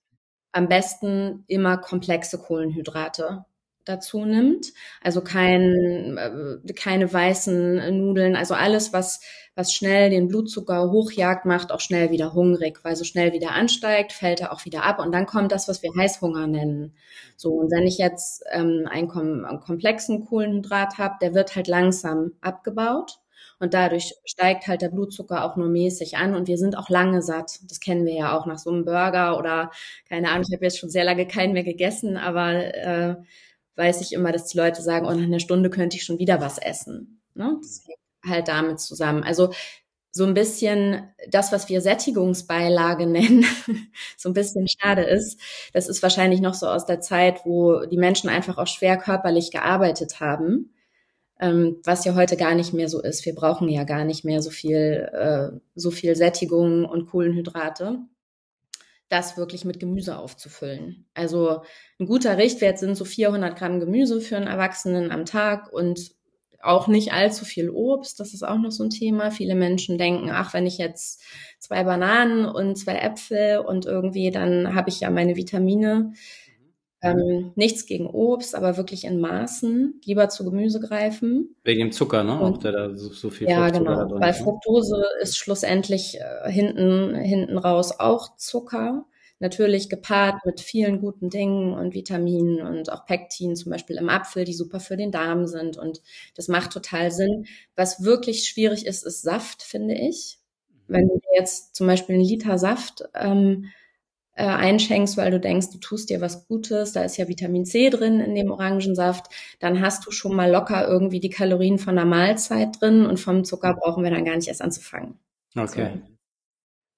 [0.53, 3.45] am besten immer komplexe Kohlenhydrate
[3.85, 4.73] dazu nimmt.
[5.03, 9.21] Also kein, äh, keine weißen Nudeln, also alles, was,
[9.55, 14.13] was schnell den Blutzucker hochjagt, macht auch schnell wieder hungrig, weil so schnell wieder ansteigt,
[14.13, 16.95] fällt er auch wieder ab und dann kommt das, was wir Heißhunger nennen.
[17.37, 21.69] So, und wenn ich jetzt ähm, einen, kom einen komplexen Kohlenhydrat habe, der wird halt
[21.69, 23.19] langsam abgebaut.
[23.61, 27.23] Und dadurch steigt halt der Blutzucker auch nur mäßig an und wir sind auch lange
[27.23, 27.61] satt.
[27.69, 29.71] Das kennen wir ja auch nach so einem Burger oder
[30.09, 33.17] keine Ahnung, ich habe jetzt schon sehr lange keinen mehr gegessen, aber äh,
[33.77, 36.41] weiß ich immer, dass die Leute sagen, oh, nach einer Stunde könnte ich schon wieder
[36.41, 37.23] was essen.
[37.35, 37.59] Ne?
[37.61, 39.23] Das hängt halt damit zusammen.
[39.23, 39.53] Also
[40.11, 43.45] so ein bisschen das, was wir Sättigungsbeilage nennen,
[44.17, 45.41] so ein bisschen schade ist.
[45.73, 49.51] Das ist wahrscheinlich noch so aus der Zeit, wo die Menschen einfach auch schwer körperlich
[49.51, 50.73] gearbeitet haben,
[51.41, 53.27] ähm, was ja heute gar nicht mehr so ist.
[53.27, 57.99] Wir brauchen ja gar nicht mehr so viel, äh, so viel Sättigung und Kohlenhydrate
[59.09, 61.07] das wirklich mit Gemüse aufzufüllen.
[61.15, 61.63] Also
[62.01, 66.15] ein guter Richtwert sind so 400 Gramm Gemüse für einen Erwachsenen am Tag und
[66.65, 68.19] auch nicht allzu viel Obst.
[68.21, 69.31] Das ist auch noch so ein Thema.
[69.31, 71.23] Viele Menschen denken, ach, wenn ich jetzt
[71.59, 76.13] zwei Bananen und zwei Äpfel und irgendwie, dann habe ich ja meine Vitamine.
[77.05, 80.01] Ähm, nichts gegen Obst, aber wirklich in Maßen.
[80.05, 81.55] Lieber zu Gemüse greifen.
[81.65, 82.41] Wegen dem Zucker, ne?
[82.41, 84.07] Und, der da so, so viel ja, genau.
[84.07, 84.35] Drin, Weil ne?
[84.35, 89.07] Fructose ist schlussendlich äh, hinten, hinten raus auch Zucker.
[89.41, 94.45] Natürlich gepaart mit vielen guten Dingen und Vitaminen und auch Pektin zum Beispiel im Apfel,
[94.45, 95.77] die super für den Darm sind.
[95.77, 96.01] Und
[96.35, 97.47] das macht total Sinn.
[97.77, 100.39] Was wirklich schwierig ist, ist Saft, finde ich.
[100.87, 103.67] Wenn du jetzt zum Beispiel einen Liter Saft ähm,
[104.35, 107.91] äh, einschenkst, weil du denkst, du tust dir was Gutes, da ist ja Vitamin C
[107.91, 109.27] drin in dem Orangensaft,
[109.61, 113.45] dann hast du schon mal locker irgendwie die Kalorien von der Mahlzeit drin und vom
[113.45, 115.19] Zucker brauchen wir dann gar nicht erst anzufangen.
[115.57, 115.91] Okay.
[115.95, 116.15] So.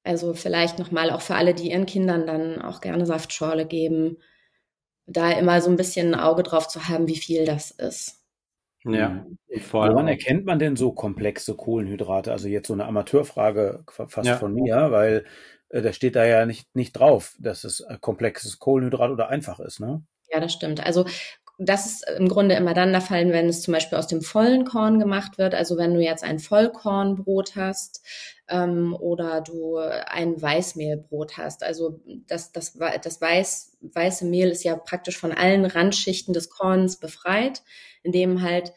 [0.05, 4.19] Also vielleicht nochmal auch für alle, die ihren Kindern dann auch gerne Saftschorle geben,
[5.07, 8.23] da immer so ein bisschen ein Auge drauf zu haben, wie viel das ist.
[8.85, 9.27] Ja.
[9.63, 12.31] Vor allem, Woran erkennt man denn so komplexe Kohlenhydrate?
[12.31, 14.37] Also jetzt so eine Amateurfrage fast ja.
[14.37, 15.25] von mir, weil
[15.69, 19.81] äh, da steht da ja nicht, nicht drauf, dass es komplexes Kohlenhydrat oder einfach ist,
[19.81, 20.03] ne?
[20.31, 20.85] Ja, das stimmt.
[20.85, 21.07] Also
[21.59, 24.67] das ist im Grunde immer dann der Fall, wenn es zum Beispiel aus dem vollen
[24.67, 25.55] Korn gemacht wird.
[25.55, 28.05] Also wenn du jetzt ein Vollkornbrot hast
[28.49, 31.63] ähm, oder du ein Weißmehlbrot hast.
[31.63, 36.99] Also das, das, das Weiß, weiße Mehl ist ja praktisch von allen Randschichten des Korns
[36.99, 37.63] befreit,
[38.03, 38.75] indem halt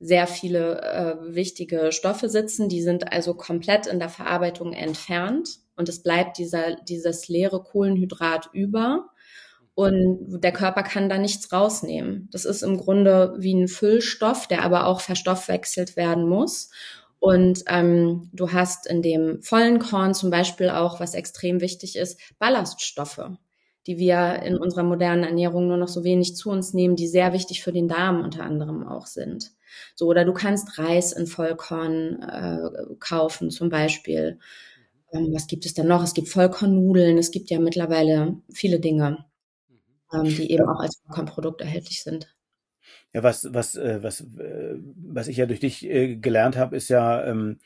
[0.00, 2.70] sehr viele äh, wichtige Stoffe sitzen.
[2.70, 8.50] Die sind also komplett in der Verarbeitung entfernt und es bleibt dieser, dieses leere Kohlenhydrat
[8.52, 9.10] über.
[9.74, 12.28] Und der Körper kann da nichts rausnehmen.
[12.30, 16.70] Das ist im Grunde wie ein Füllstoff, der aber auch verstoffwechselt werden muss.
[17.18, 22.20] Und ähm, du hast in dem vollen Korn zum Beispiel auch, was extrem wichtig ist,
[22.38, 23.30] Ballaststoffe,
[23.86, 27.32] die wir in unserer modernen Ernährung nur noch so wenig zu uns nehmen, die sehr
[27.32, 29.52] wichtig für den Darm unter anderem auch sind.
[29.94, 34.38] So, oder du kannst Reis in Vollkorn äh, kaufen zum Beispiel.
[35.14, 36.02] Ähm, was gibt es denn noch?
[36.02, 39.24] Es gibt Vollkornnudeln, es gibt ja mittlerweile viele Dinge,
[40.12, 42.34] ähm, die eben auch als Vollkornprodukt erhältlich sind.
[43.12, 46.88] Ja, was, was, äh, was, äh, was ich ja durch dich äh, gelernt habe, ist
[46.88, 47.60] ja, ähm,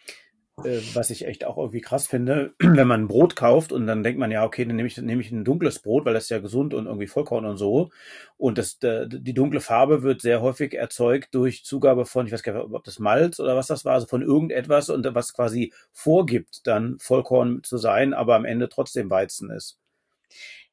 [0.64, 4.02] äh, was ich echt auch irgendwie krass finde, wenn man ein Brot kauft und dann
[4.02, 6.30] denkt man ja, okay, dann nehme ich, nehme ich ein dunkles Brot, weil das ist
[6.30, 7.90] ja gesund und irgendwie Vollkorn und so.
[8.36, 12.52] Und das, die dunkle Farbe wird sehr häufig erzeugt durch Zugabe von, ich weiß gar
[12.54, 16.66] nicht, ob das Malz oder was das war, also von irgendetwas und was quasi vorgibt,
[16.66, 19.78] dann Vollkorn zu sein, aber am Ende trotzdem Weizen ist.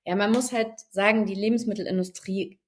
[0.05, 2.59] Ja, man muss halt sagen, die Lebensmittelindustrie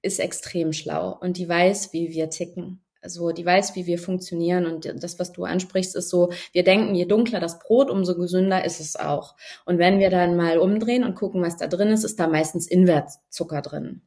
[0.00, 2.80] ist extrem schlau und die weiß, wie wir ticken.
[3.00, 6.94] Also die weiß, wie wir funktionieren und das, was du ansprichst, ist so, wir denken,
[6.94, 9.36] je dunkler das Brot, umso gesünder ist es auch.
[9.64, 12.66] Und wenn wir dann mal umdrehen und gucken, was da drin ist, ist da meistens
[12.66, 14.02] Invertzucker drin.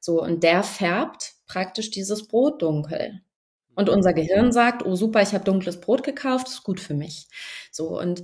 [0.00, 3.20] So, und der färbt praktisch dieses Brot dunkel.
[3.74, 7.28] Und unser Gehirn sagt, oh super, ich habe dunkles Brot gekauft, ist gut für mich.
[7.70, 8.22] So, und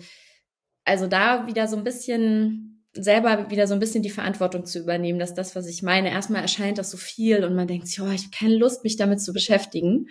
[0.85, 5.19] also da wieder so ein bisschen selber wieder so ein bisschen die Verantwortung zu übernehmen,
[5.19, 8.11] dass das, was ich meine, erstmal erscheint das so viel und man denkt sich, oh,
[8.11, 10.09] ich habe keine Lust, mich damit zu beschäftigen.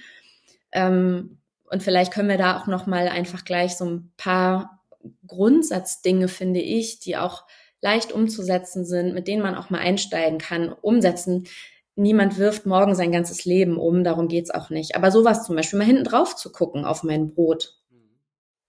[0.71, 1.38] Ähm,
[1.69, 4.82] und vielleicht können wir da auch noch mal einfach gleich so ein paar
[5.28, 7.45] Grundsatzdinge, finde ich, die auch
[7.82, 11.48] leicht umzusetzen sind, mit denen man auch mal einsteigen kann, umsetzen.
[11.95, 14.95] niemand wirft morgen sein ganzes Leben um, darum geht's auch nicht.
[14.95, 17.78] Aber sowas zum Beispiel, mal hinten drauf zu gucken auf mein Brot.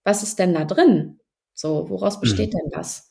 [0.03, 1.19] Was ist denn da drin?
[1.53, 2.59] So, woraus besteht mhm.
[2.59, 3.06] denn das?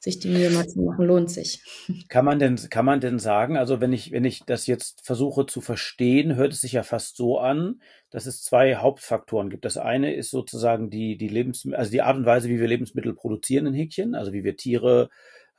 [0.00, 1.62] Sich die Mühe mal zu machen, lohnt sich.
[2.08, 5.46] Kann man denn, kann man denn sagen, also wenn ich, wenn ich das jetzt versuche
[5.46, 9.64] zu verstehen, hört es sich ja fast so an, dass es zwei Hauptfaktoren gibt.
[9.64, 13.14] Das eine ist sozusagen die, die Lebensmittel, also die Art und Weise, wie wir Lebensmittel
[13.14, 15.10] produzieren in Häkchen, also wie wir Tiere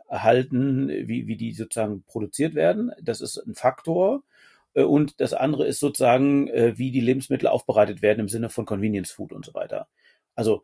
[0.09, 2.91] halten, wie, wie die sozusagen produziert werden.
[3.01, 4.23] Das ist ein Faktor.
[4.73, 8.65] Äh, und das andere ist sozusagen, äh, wie die Lebensmittel aufbereitet werden im Sinne von
[8.65, 9.87] Convenience Food und so weiter.
[10.35, 10.63] Also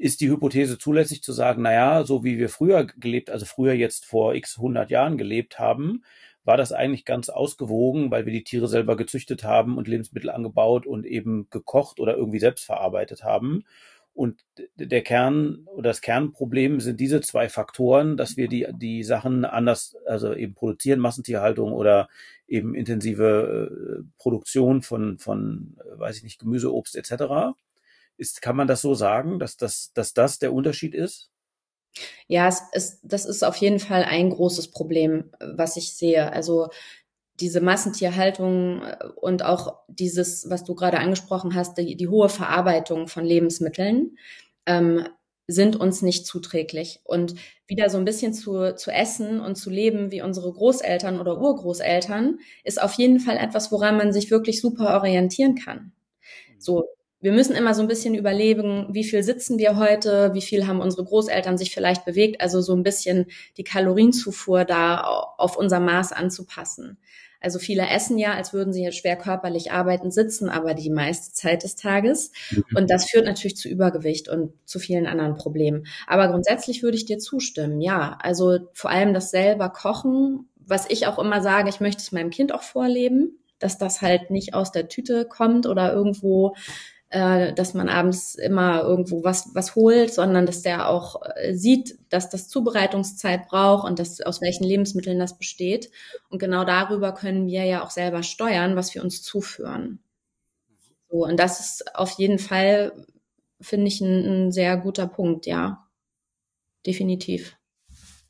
[0.00, 4.06] ist die Hypothese zulässig zu sagen, naja, so wie wir früher gelebt, also früher jetzt
[4.06, 6.02] vor x 100 Jahren gelebt haben,
[6.44, 10.86] war das eigentlich ganz ausgewogen, weil wir die Tiere selber gezüchtet haben und Lebensmittel angebaut
[10.86, 13.64] und eben gekocht oder irgendwie selbst verarbeitet haben.
[14.12, 14.40] Und
[14.76, 19.96] der Kern oder das Kernproblem sind diese zwei Faktoren, dass wir die, die Sachen anders,
[20.06, 22.08] also eben produzieren, Massentierhaltung oder
[22.48, 27.54] eben intensive äh, Produktion von, von, äh, weiß ich nicht, Gemüse, Obst etc.
[28.20, 31.30] Ist, kann man das so sagen, dass das, dass das der Unterschied ist?
[32.28, 36.30] Ja, es ist, das ist auf jeden Fall ein großes Problem, was ich sehe.
[36.32, 36.68] Also
[37.40, 43.08] diese Massentierhaltung äh, und auch dieses, was du gerade angesprochen hast, die, die hohe Verarbeitung
[43.08, 44.18] von Lebensmitteln
[44.66, 45.08] ähm,
[45.48, 47.00] sind uns nicht zuträglich.
[47.04, 47.34] Und
[47.66, 52.38] wieder so ein bisschen zu, zu essen und zu leben wie unsere Großeltern oder Urgroßeltern
[52.64, 55.92] ist auf jeden Fall etwas, woran man sich wirklich super orientieren kann.
[56.58, 56.84] So,
[57.20, 60.80] wir müssen immer so ein bisschen überlegen, wie viel sitzen wir heute, wie viel haben
[60.80, 65.00] unsere Großeltern sich vielleicht bewegt, also so ein bisschen die Kalorienzufuhr da
[65.36, 66.98] auf unser Maß anzupassen.
[67.42, 71.32] Also viele essen ja, als würden sie jetzt schwer körperlich arbeiten, sitzen aber die meiste
[71.32, 72.32] Zeit des Tages.
[72.50, 72.64] Mhm.
[72.76, 75.86] Und das führt natürlich zu Übergewicht und zu vielen anderen Problemen.
[76.06, 77.80] Aber grundsätzlich würde ich dir zustimmen.
[77.80, 82.12] Ja, also vor allem das selber Kochen, was ich auch immer sage, ich möchte es
[82.12, 86.54] meinem Kind auch vorleben, dass das halt nicht aus der Tüte kommt oder irgendwo
[87.10, 91.98] äh, dass man abends immer irgendwo was, was holt, sondern dass der auch äh, sieht,
[92.08, 95.90] dass das Zubereitungszeit braucht und dass, aus welchen Lebensmitteln das besteht.
[96.28, 100.00] Und genau darüber können wir ja auch selber steuern, was wir uns zuführen.
[101.10, 102.92] So, und das ist auf jeden Fall,
[103.60, 105.86] finde ich, ein, ein sehr guter Punkt, ja.
[106.86, 107.59] Definitiv.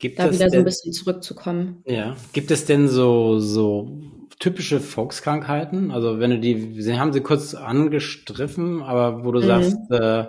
[0.01, 1.83] Gibt da wieder denn, so ein bisschen zurückzukommen.
[1.85, 2.17] Ja.
[2.33, 4.01] Gibt es denn so, so
[4.39, 5.91] typische Volkskrankheiten?
[5.91, 9.45] Also wenn du die, sie haben sie kurz angestriffen, aber wo du mhm.
[9.45, 10.25] sagst, äh,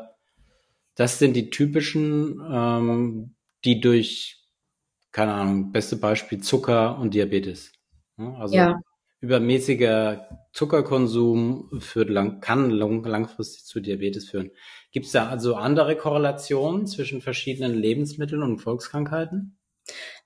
[0.95, 4.45] das sind die typischen, ähm, die durch,
[5.11, 7.73] keine Ahnung, beste Beispiel Zucker und Diabetes.
[8.19, 8.79] Also ja.
[9.21, 14.51] übermäßiger Zuckerkonsum führt lang, kann lang, langfristig zu Diabetes führen.
[14.91, 19.57] Gibt es da also andere Korrelationen zwischen verschiedenen Lebensmitteln und Volkskrankheiten?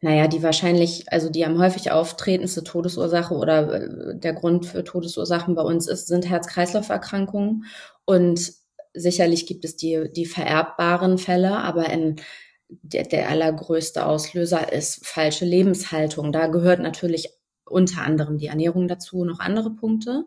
[0.00, 5.54] Naja, die wahrscheinlich, also die am häufig auftretendste Todesursache oder äh, der Grund für Todesursachen
[5.54, 7.64] bei uns ist, sind Herz-Kreislauf-Erkrankungen.
[8.04, 8.52] Und
[8.94, 12.16] sicherlich gibt es die, die vererbbaren Fälle, aber in
[12.68, 16.32] der, der allergrößte Auslöser ist falsche Lebenshaltung.
[16.32, 17.30] Da gehört natürlich
[17.64, 20.24] unter anderem die Ernährung dazu, noch andere Punkte.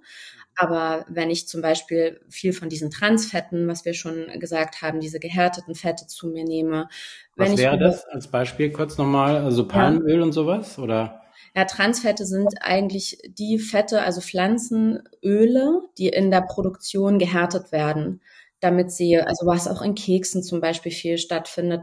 [0.62, 5.22] Aber wenn ich zum Beispiel viel von diesen Transfetten, was wir schon gesagt haben, diese
[5.22, 6.89] gehärteten Fette zu mir nehme.
[7.38, 9.38] Was wäre das als Beispiel kurz nochmal?
[9.38, 10.22] Also Palmöl ja.
[10.22, 11.22] und sowas oder?
[11.56, 18.19] Ja, Transfette sind eigentlich die Fette, also Pflanzenöle, die in der Produktion gehärtet werden
[18.60, 21.82] damit sie, also was auch in Keksen zum Beispiel viel stattfindet.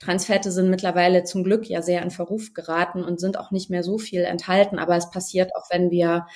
[0.00, 3.82] Transfette sind mittlerweile zum Glück ja sehr in Verruf geraten und sind auch nicht mehr
[3.82, 6.26] so viel enthalten, aber es passiert auch, wenn wir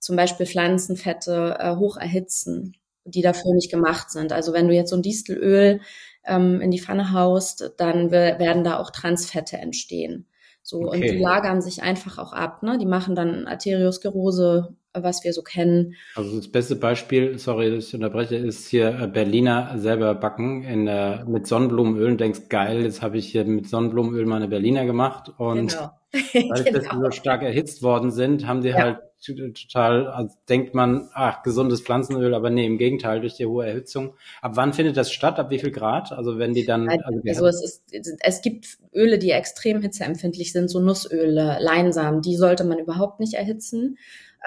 [0.00, 4.32] zum Beispiel Pflanzenfette äh, hoch erhitzen, die dafür nicht gemacht sind.
[4.32, 5.80] Also wenn du jetzt so ein Distelöl
[6.24, 10.26] ähm, in die Pfanne haust, dann werden da auch Transfette entstehen.
[10.62, 10.96] So, okay.
[10.96, 12.76] und die lagern sich einfach auch ab, ne?
[12.78, 15.94] Die machen dann Arteriosklerose, was wir so kennen.
[16.14, 20.86] Also das beste Beispiel, sorry, dass ich unterbreche, ist hier äh, Berliner selber backen in,
[20.86, 25.32] äh, mit Sonnenblumenöl und denkst, geil, jetzt habe ich hier mit Sonnenblumenöl meine Berliner gemacht
[25.38, 25.90] und genau.
[26.12, 26.78] weil genau.
[26.78, 28.78] das so stark erhitzt worden sind, haben die ja.
[28.78, 33.66] halt total, also denkt man, ach, gesundes Pflanzenöl, aber nee, im Gegenteil, durch die hohe
[33.66, 34.14] Erhitzung.
[34.40, 35.38] Ab wann findet das statt?
[35.38, 36.12] Ab wie viel Grad?
[36.12, 36.88] Also wenn die dann.
[36.88, 42.36] Also, also es ist, es gibt Öle, die extrem hitzeempfindlich sind, so Nussöle, Leinsamen, die
[42.36, 43.98] sollte man überhaupt nicht erhitzen.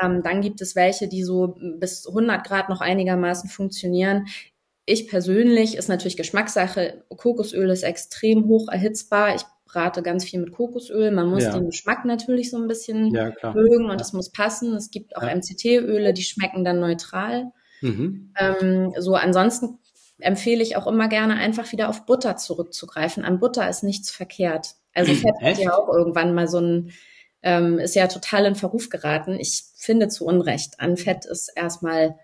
[0.01, 4.25] Ähm, dann gibt es welche, die so bis 100 Grad noch einigermaßen funktionieren.
[4.85, 7.05] Ich persönlich ist natürlich Geschmackssache.
[7.09, 9.35] Kokosöl ist extrem hoch erhitzbar.
[9.35, 11.11] Ich brate ganz viel mit Kokosöl.
[11.11, 11.53] Man muss ja.
[11.53, 14.75] den Geschmack natürlich so ein bisschen ja, mögen und es muss passen.
[14.75, 17.51] Es gibt auch MCT-Öle, die schmecken dann neutral.
[17.81, 18.33] Mhm.
[18.37, 19.79] Ähm, so ansonsten
[20.19, 23.25] empfehle ich auch immer gerne einfach wieder auf Butter zurückzugreifen.
[23.25, 24.75] An Butter ist nichts verkehrt.
[24.93, 26.91] Also Fett hat ja auch irgendwann mal so ein
[27.41, 29.37] ähm, ist ja total in Verruf geraten.
[29.37, 30.79] Ich finde zu Unrecht.
[30.79, 32.15] An Fett ist erstmal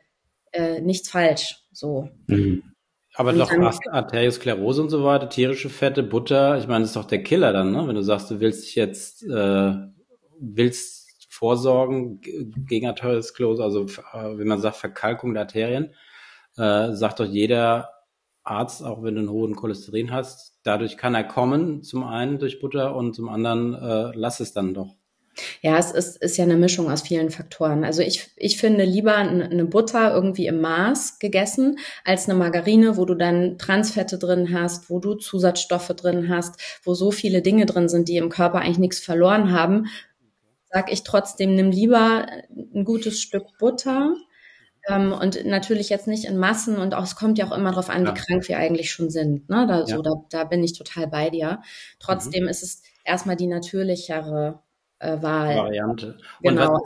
[0.54, 1.64] äh, nichts falsch.
[1.74, 2.10] So.
[2.28, 2.64] Mhm.
[3.20, 3.52] Aber und doch
[3.92, 7.74] Arteriosklerose und so weiter, tierische Fette, Butter, ich meine, das ist doch der Killer dann,
[7.74, 7.86] ne?
[7.86, 9.74] Wenn du sagst, du willst dich jetzt, äh,
[10.40, 15.94] willst vorsorgen gegen Arteriosklerose, also äh, wie man sagt, Verkalkung der Arterien,
[16.56, 17.90] äh, sagt doch jeder
[18.44, 22.62] Arzt, auch wenn du einen hohen Cholesterin hast, dadurch kann er kommen, zum einen durch
[22.62, 24.96] Butter und zum anderen äh, lass es dann doch.
[25.62, 27.84] Ja, es ist, ist ja eine Mischung aus vielen Faktoren.
[27.84, 33.06] Also ich, ich finde lieber eine Butter irgendwie im Maß gegessen als eine Margarine, wo
[33.06, 37.90] du dann Transfette drin hast, wo du Zusatzstoffe drin hast, wo so viele Dinge drin
[37.90, 39.88] sind, die im Körper eigentlich nichts verloren haben.
[40.72, 42.28] Sag ich trotzdem, nimm lieber
[42.76, 44.14] ein gutes Stück Butter.
[44.88, 47.90] Ähm, und natürlich jetzt nicht in Massen und auch, es kommt ja auch immer darauf
[47.90, 48.12] an, ja.
[48.12, 49.50] wie krank wir eigentlich schon sind.
[49.50, 49.66] Ne?
[49.68, 49.86] Da, ja.
[49.86, 51.62] so, da, da bin ich total bei dir.
[52.00, 52.50] Trotzdem mhm.
[52.50, 54.62] ist es erstmal die natürlichere
[55.00, 55.56] äh, Wahl.
[55.56, 56.18] Variante.
[56.42, 56.82] Und genau.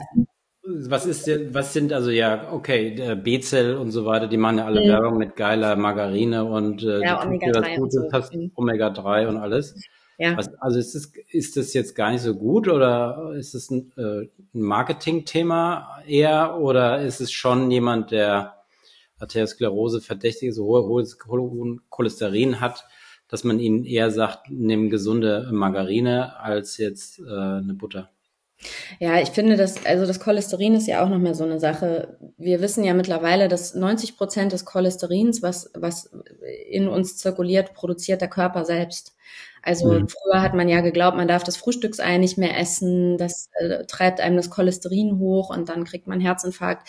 [0.63, 4.59] was, was ist denn, was sind also ja, okay, B-Zell und so weiter, die machen
[4.59, 4.87] ja alle mhm.
[4.87, 8.01] Werbung mit geiler Margarine und äh, ja, Omega-3 und so.
[8.01, 8.51] Mhm.
[8.55, 9.75] Omega-3 und alles.
[10.17, 10.37] Ja.
[10.37, 13.91] Was, also ist das, ist das jetzt gar nicht so gut oder ist es ein,
[13.97, 18.63] äh, ein Marketing-Thema eher oder ist es schon jemand, der
[19.19, 21.17] Arteriosklerose verdächtig, so hohe, hohes
[21.89, 22.85] Cholesterin hat,
[23.33, 28.11] dass man ihnen eher sagt, nimm gesunde Margarine als jetzt äh, eine Butter.
[28.99, 32.19] Ja, ich finde das, also das Cholesterin ist ja auch nochmal so eine Sache.
[32.37, 36.11] Wir wissen ja mittlerweile, dass 90 Prozent des Cholesterins, was, was
[36.69, 39.15] in uns zirkuliert, produziert der Körper selbst.
[39.63, 40.09] Also mhm.
[40.09, 44.21] früher hat man ja geglaubt, man darf das Frühstücksei nicht mehr essen, das äh, treibt
[44.21, 46.87] einem das Cholesterin hoch und dann kriegt man Herzinfarkt.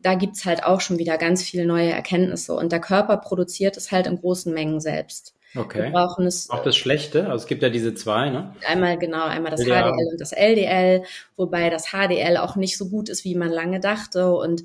[0.00, 3.90] Da gibt's halt auch schon wieder ganz viele neue Erkenntnisse und der Körper produziert es
[3.90, 5.34] halt in großen Mengen selbst.
[5.56, 5.84] Okay.
[5.84, 6.50] Wir brauchen es.
[6.50, 8.54] Auch das Schlechte, also es gibt ja diese zwei, ne?
[8.66, 9.82] Einmal genau, einmal das LDL.
[9.82, 11.02] HDL und das LDL,
[11.36, 14.64] wobei das HDL auch nicht so gut ist, wie man lange dachte und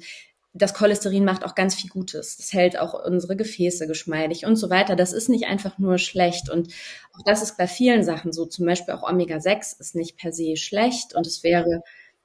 [0.53, 2.37] das Cholesterin macht auch ganz viel Gutes.
[2.37, 4.95] Das hält auch unsere Gefäße geschmeidig und so weiter.
[4.95, 6.49] Das ist nicht einfach nur schlecht.
[6.49, 6.73] Und
[7.13, 8.45] auch das ist bei vielen Sachen so.
[8.45, 11.83] Zum Beispiel auch Omega-6 ist nicht per se schlecht und es wäre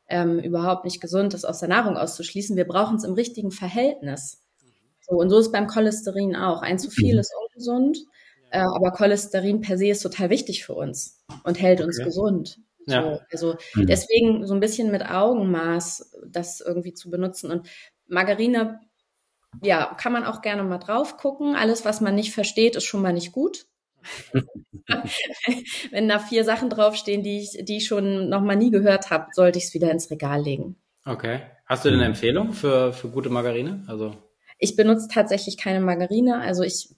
[0.09, 2.57] ähm, überhaupt nicht gesund, das aus der Nahrung auszuschließen.
[2.57, 4.40] Wir brauchen es im richtigen Verhältnis.
[5.03, 6.62] So, und so ist beim Cholesterin auch.
[6.62, 7.20] Ein zu viel mhm.
[7.20, 7.98] ist ungesund
[8.55, 11.87] äh, aber Cholesterin per se ist total wichtig für uns und hält okay.
[11.88, 12.61] uns gesund.
[12.87, 13.21] So, ja.
[13.33, 13.87] Also mhm.
[13.87, 17.51] deswegen so ein bisschen mit Augenmaß das irgendwie zu benutzen.
[17.51, 17.69] Und
[18.07, 18.81] Margarine,
[19.62, 21.57] ja, kann man auch gerne mal drauf gucken.
[21.57, 23.67] Alles, was man nicht versteht, ist schon mal nicht gut.
[25.90, 29.27] Wenn da vier Sachen draufstehen, die ich, die ich schon noch mal nie gehört habe,
[29.33, 30.77] sollte ich es wieder ins Regal legen.
[31.07, 31.40] Okay.
[31.67, 33.83] Hast du denn eine Empfehlung für, für gute Margarine?
[33.88, 34.14] Also
[34.59, 36.40] ich benutze tatsächlich keine Margarine.
[36.40, 36.95] Also ich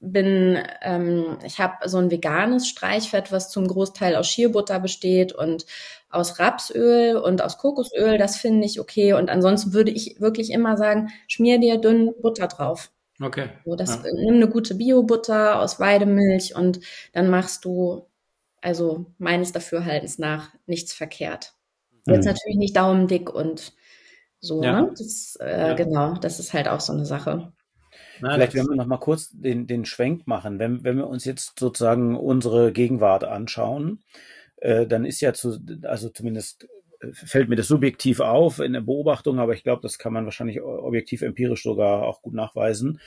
[0.00, 5.66] bin, ähm, ich habe so ein veganes Streichfett, was zum Großteil aus Schierbutter besteht und
[6.10, 8.16] aus Rapsöl und aus Kokosöl.
[8.18, 9.12] Das finde ich okay.
[9.14, 12.90] Und ansonsten würde ich wirklich immer sagen, schmier dir dünn Butter drauf.
[13.20, 13.48] Okay.
[13.64, 14.12] So, das, ja.
[14.14, 16.80] Nimm eine gute Biobutter aus Weidemilch und
[17.12, 18.06] dann machst du,
[18.60, 21.54] also meines Dafürhaltens nach, nichts verkehrt.
[22.06, 22.14] Mhm.
[22.14, 23.72] Jetzt natürlich nicht daumendick und
[24.40, 24.82] so, ja.
[24.82, 24.90] ne?
[24.96, 25.74] Das, äh, ja.
[25.74, 27.52] Genau, das ist halt auch so eine Sache.
[28.20, 30.58] Na, Vielleicht werden wir noch mal kurz den, den Schwenk machen.
[30.58, 34.00] Wenn, wenn wir uns jetzt sozusagen unsere Gegenwart anschauen,
[34.56, 36.68] äh, dann ist ja zu, also zumindest
[37.00, 40.24] äh, fällt mir das subjektiv auf in der Beobachtung, aber ich glaube, das kann man
[40.24, 43.00] wahrscheinlich objektiv empirisch sogar auch gut nachweisen,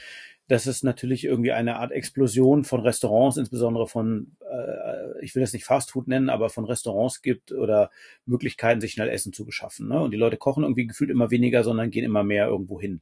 [0.48, 5.54] dass es natürlich irgendwie eine Art Explosion von Restaurants, insbesondere von, äh, ich will das
[5.54, 7.90] nicht Fastfood nennen, aber von Restaurants gibt oder
[8.26, 9.88] Möglichkeiten, sich schnell Essen zu beschaffen.
[9.88, 10.02] Ne?
[10.02, 13.02] Und die Leute kochen irgendwie gefühlt immer weniger, sondern gehen immer mehr irgendwo hin.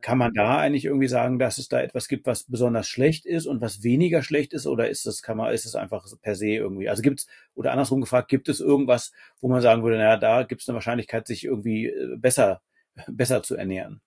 [0.00, 3.46] Kann man da eigentlich irgendwie sagen, dass es da etwas gibt, was besonders schlecht ist
[3.46, 6.48] und was weniger schlecht ist, oder ist das, kann man, ist es einfach per se
[6.48, 6.88] irgendwie?
[6.88, 10.62] Also gibt's, oder andersrum gefragt, gibt es irgendwas, wo man sagen würde, naja, da gibt
[10.62, 12.62] es eine Wahrscheinlichkeit, sich irgendwie äh, besser,
[13.08, 14.00] besser zu ernähren?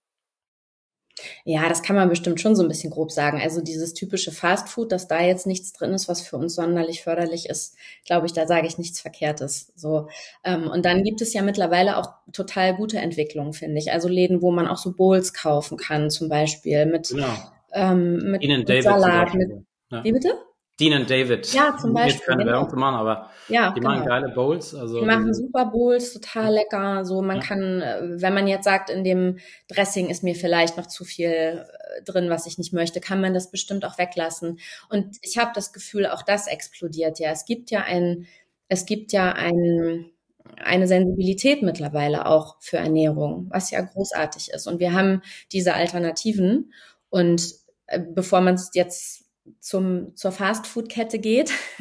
[1.46, 3.42] Ja, das kann man bestimmt schon so ein bisschen grob sagen.
[3.42, 7.50] Also dieses typische Fastfood, dass da jetzt nichts drin ist, was für uns sonderlich förderlich
[7.50, 9.72] ist, glaube ich, da sage ich nichts Verkehrtes.
[9.76, 10.08] So
[10.44, 13.92] ähm, und dann gibt es ja mittlerweile auch total gute Entwicklungen, finde ich.
[13.92, 17.28] Also Läden, wo man auch so Bowls kaufen kann, zum Beispiel mit genau.
[17.74, 19.52] ähm, mit, mit Salat, mit
[19.92, 20.04] ja.
[20.04, 20.38] wie bitte?
[20.84, 21.54] Dean und David.
[21.54, 22.14] Ja, zum Beispiel.
[22.14, 22.52] Jetzt keine genau.
[22.54, 23.92] Werbung zu machen, aber ja, die genau.
[23.92, 24.76] machen geile Bowls.
[24.76, 27.06] Also die machen super Bowls, total lecker.
[27.06, 27.44] So, man ja.
[27.44, 31.30] kann, äh, wenn man jetzt sagt, in dem Dressing ist mir vielleicht noch zu viel
[31.30, 34.60] äh, drin, was ich nicht möchte, kann man das bestimmt auch weglassen.
[34.90, 37.32] Und ich habe das Gefühl, auch das explodiert ja.
[37.32, 38.28] Es gibt ja ein,
[38.68, 40.12] es gibt ja ein,
[40.58, 44.68] eine Sensibilität mittlerweile auch für Ernährung, was ja großartig ist.
[44.68, 45.22] Und wir haben
[45.54, 46.74] diese Alternativen.
[47.10, 47.54] Und
[47.88, 49.23] äh, bevor man es jetzt
[49.60, 51.52] zum, zur Fastfood-Kette geht,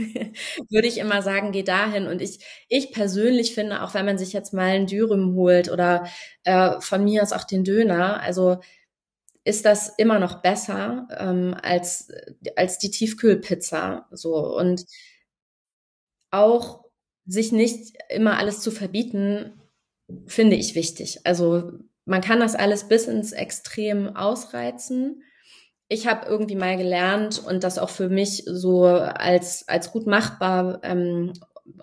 [0.70, 2.06] würde ich immer sagen, geh dahin.
[2.06, 6.06] Und ich, ich persönlich finde, auch wenn man sich jetzt mal einen Dürüm holt oder
[6.44, 8.58] äh, von mir aus auch den Döner, also
[9.44, 12.08] ist das immer noch besser ähm, als,
[12.56, 14.06] als die Tiefkühlpizza.
[14.12, 14.36] So.
[14.56, 14.84] Und
[16.30, 16.84] auch
[17.26, 19.60] sich nicht immer alles zu verbieten,
[20.26, 21.20] finde ich wichtig.
[21.24, 21.72] Also
[22.04, 25.22] man kann das alles bis ins Extrem ausreizen.
[25.88, 30.80] Ich habe irgendwie mal gelernt und das auch für mich so als, als gut machbar
[30.82, 31.32] ähm,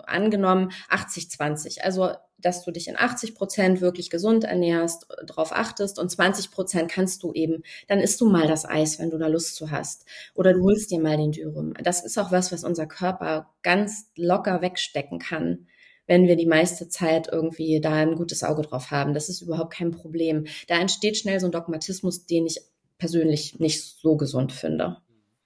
[0.04, 1.82] angenommen, 80-20.
[1.82, 6.90] Also, dass du dich in 80 Prozent wirklich gesund ernährst, darauf achtest und 20 Prozent
[6.90, 10.06] kannst du eben, dann isst du mal das Eis, wenn du da Lust zu hast.
[10.34, 11.74] Oder du holst dir mal den Dürüm.
[11.82, 15.66] Das ist auch was, was unser Körper ganz locker wegstecken kann
[16.06, 19.14] wenn wir die meiste Zeit irgendwie da ein gutes Auge drauf haben.
[19.14, 20.46] Das ist überhaupt kein Problem.
[20.66, 22.60] Da entsteht schnell so ein Dogmatismus, den ich
[23.00, 24.98] persönlich nicht so gesund finde.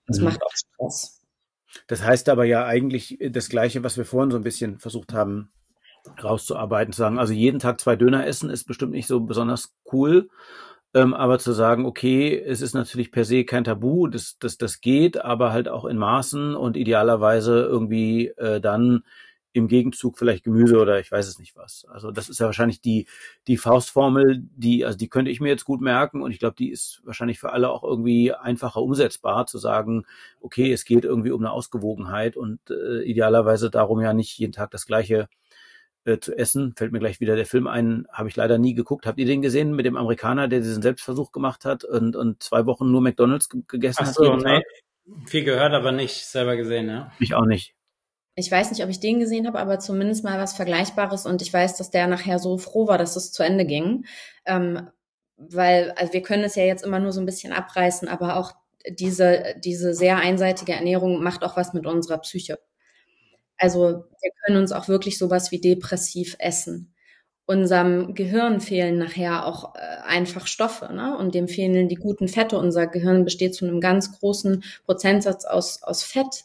[0.06, 0.24] Das mhm.
[0.24, 1.22] macht auch Stress.
[1.86, 5.50] Das heißt aber ja eigentlich das Gleiche, was wir vorhin so ein bisschen versucht haben
[6.22, 10.28] rauszuarbeiten, zu sagen, also jeden Tag zwei Döner essen ist bestimmt nicht so besonders cool.
[10.92, 14.80] Ähm, aber zu sagen, okay, es ist natürlich per se kein Tabu, das, das, das
[14.80, 19.02] geht, aber halt auch in Maßen und idealerweise irgendwie äh, dann
[19.54, 21.86] im Gegenzug vielleicht Gemüse oder ich weiß es nicht was.
[21.88, 23.06] Also das ist ja wahrscheinlich die,
[23.46, 26.70] die Faustformel, die, also die könnte ich mir jetzt gut merken und ich glaube, die
[26.70, 30.06] ist wahrscheinlich für alle auch irgendwie einfacher umsetzbar, zu sagen,
[30.40, 34.72] okay, es geht irgendwie um eine Ausgewogenheit und äh, idealerweise darum ja nicht jeden Tag
[34.72, 35.28] das gleiche
[36.04, 36.74] äh, zu essen.
[36.76, 39.06] Fällt mir gleich wieder der Film ein, habe ich leider nie geguckt.
[39.06, 42.66] Habt ihr den gesehen mit dem Amerikaner, der diesen Selbstversuch gemacht hat und, und zwei
[42.66, 44.42] Wochen nur McDonalds gegessen Ach so, hat?
[44.42, 44.62] Nee.
[45.26, 47.12] Viel gehört, aber nicht selber gesehen, ja.
[47.20, 47.73] Ich auch nicht
[48.36, 51.52] ich weiß nicht, ob ich den gesehen habe, aber zumindest mal was Vergleichbares und ich
[51.52, 54.06] weiß, dass der nachher so froh war, dass es zu Ende ging.
[54.46, 54.88] Ähm,
[55.36, 58.52] weil, also wir können es ja jetzt immer nur so ein bisschen abreißen, aber auch
[58.88, 62.58] diese, diese sehr einseitige Ernährung macht auch was mit unserer Psyche.
[63.58, 66.94] Also wir können uns auch wirklich sowas wie depressiv essen.
[67.46, 71.16] Unserem Gehirn fehlen nachher auch äh, einfach Stoffe, ne?
[71.18, 72.58] Und dem fehlen die guten Fette.
[72.58, 76.44] Unser Gehirn besteht zu einem ganz großen Prozentsatz aus, aus Fett.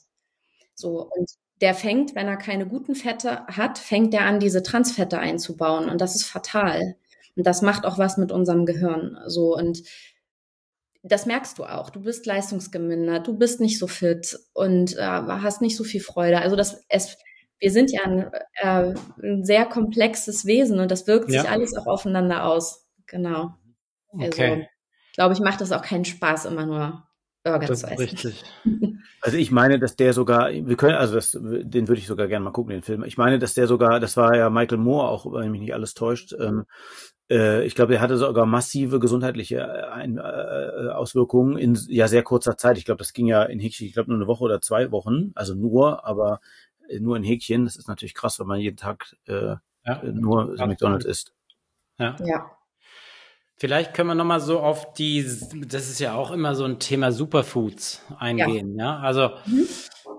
[0.75, 1.29] So, und
[1.61, 5.89] der fängt, wenn er keine guten Fette hat, fängt er an, diese Transfette einzubauen.
[5.89, 6.95] Und das ist fatal.
[7.35, 9.17] Und das macht auch was mit unserem Gehirn.
[9.27, 9.83] So, und
[11.03, 11.89] das merkst du auch.
[11.89, 16.41] Du bist leistungsgemindert, du bist nicht so fit und äh, hast nicht so viel Freude.
[16.41, 17.17] Also das, es,
[17.59, 21.41] wir sind ja ein, äh, ein sehr komplexes Wesen und das wirkt ja.
[21.41, 22.87] sich alles auch aufeinander aus.
[23.05, 23.53] Genau.
[24.11, 24.67] Also, okay.
[25.13, 27.08] glaube ich, macht das auch keinen Spaß, immer nur
[27.43, 28.01] Burger das zu essen.
[28.01, 28.43] Richtig.
[29.21, 32.45] Also ich meine, dass der sogar, wir können, also das, den würde ich sogar gerne
[32.45, 33.03] mal gucken, den Film.
[33.03, 35.93] Ich meine, dass der sogar, das war ja Michael Moore auch, wenn mich nicht alles
[35.93, 36.33] täuscht.
[36.39, 36.63] Ähm,
[37.29, 42.23] äh, ich glaube, er hatte sogar massive gesundheitliche äh, Ein äh, Auswirkungen in ja sehr
[42.23, 42.77] kurzer Zeit.
[42.77, 45.31] Ich glaube, das ging ja in Häkchen, ich glaube nur eine Woche oder zwei Wochen,
[45.35, 46.39] also nur, aber
[46.99, 47.65] nur in Häkchen.
[47.65, 50.03] Das ist natürlich krass, wenn man jeden Tag äh, ja.
[50.03, 51.33] nur McDonald's isst.
[51.97, 52.15] Ja.
[52.25, 52.51] ja.
[53.59, 57.11] Vielleicht können wir nochmal so auf die, das ist ja auch immer so ein Thema
[57.11, 58.85] Superfoods eingehen, ja.
[58.85, 58.99] ja?
[58.99, 59.67] Also mhm.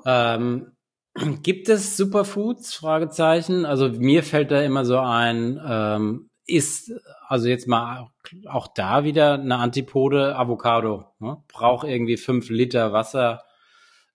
[0.05, 0.73] ähm,
[1.43, 2.75] gibt es Superfoods?
[2.75, 3.65] Fragezeichen.
[3.65, 6.93] Also mir fällt da immer so ein, ähm, ist
[7.29, 8.09] also jetzt mal
[8.47, 11.07] auch da wieder eine Antipode Avocado.
[11.19, 11.43] Ne?
[11.49, 13.43] Braucht irgendwie fünf Liter Wasser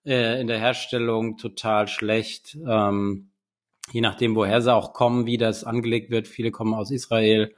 [0.05, 2.55] äh, in der Herstellung, total schlecht.
[2.67, 3.31] Ähm,
[3.91, 6.27] je nachdem, woher sie auch kommen, wie das angelegt wird.
[6.27, 7.55] Viele kommen aus Israel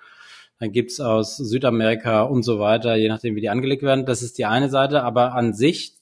[0.59, 4.05] dann gibt's aus Südamerika und so weiter, je nachdem, wie die angelegt werden.
[4.05, 5.93] Das ist die eine Seite, aber an sich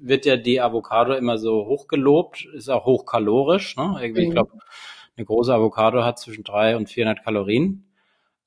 [0.00, 3.76] wird ja die Avocado immer so hochgelobt, ist auch hochkalorisch.
[3.76, 3.96] Ne?
[4.00, 4.28] Irgendwie, mhm.
[4.28, 4.52] Ich glaube,
[5.16, 7.86] eine große Avocado hat zwischen drei und 400 Kalorien.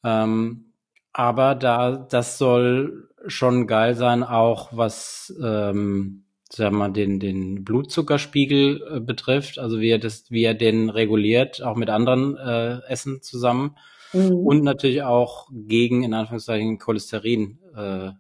[0.03, 0.73] Ähm,
[1.13, 7.63] aber da, das soll schon geil sein, auch was, ähm, sagen wir mal, den, den
[7.63, 12.79] Blutzuckerspiegel äh, betrifft, also wie er das, wie er den reguliert, auch mit anderen äh,
[12.87, 13.75] Essen zusammen
[14.14, 14.36] mhm.
[14.36, 18.12] und natürlich auch gegen, in Anführungszeichen, Cholesterin äh,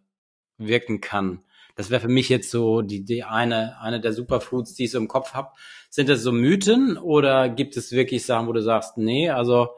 [0.57, 1.43] wirken kann.
[1.75, 4.97] Das wäre für mich jetzt so die, die eine, eine der Superfoods, die ich so
[4.97, 5.51] im Kopf habe.
[5.89, 9.69] Sind das so Mythen oder gibt es wirklich Sachen, wo du sagst, nee, also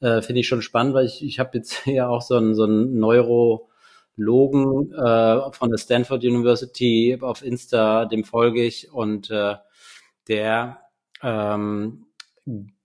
[0.00, 2.64] äh, finde ich schon spannend, weil ich, ich habe jetzt hier auch so einen, so
[2.64, 9.54] einen Neurologen äh, von der Stanford University auf Insta, dem folge ich und äh,
[10.28, 10.80] der
[11.22, 12.06] ähm,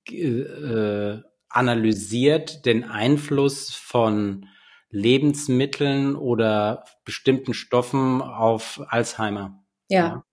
[0.08, 1.18] äh,
[1.56, 4.48] analysiert den Einfluss von
[4.90, 9.64] Lebensmitteln oder bestimmten Stoffen auf Alzheimer.
[9.90, 10.24] Ja.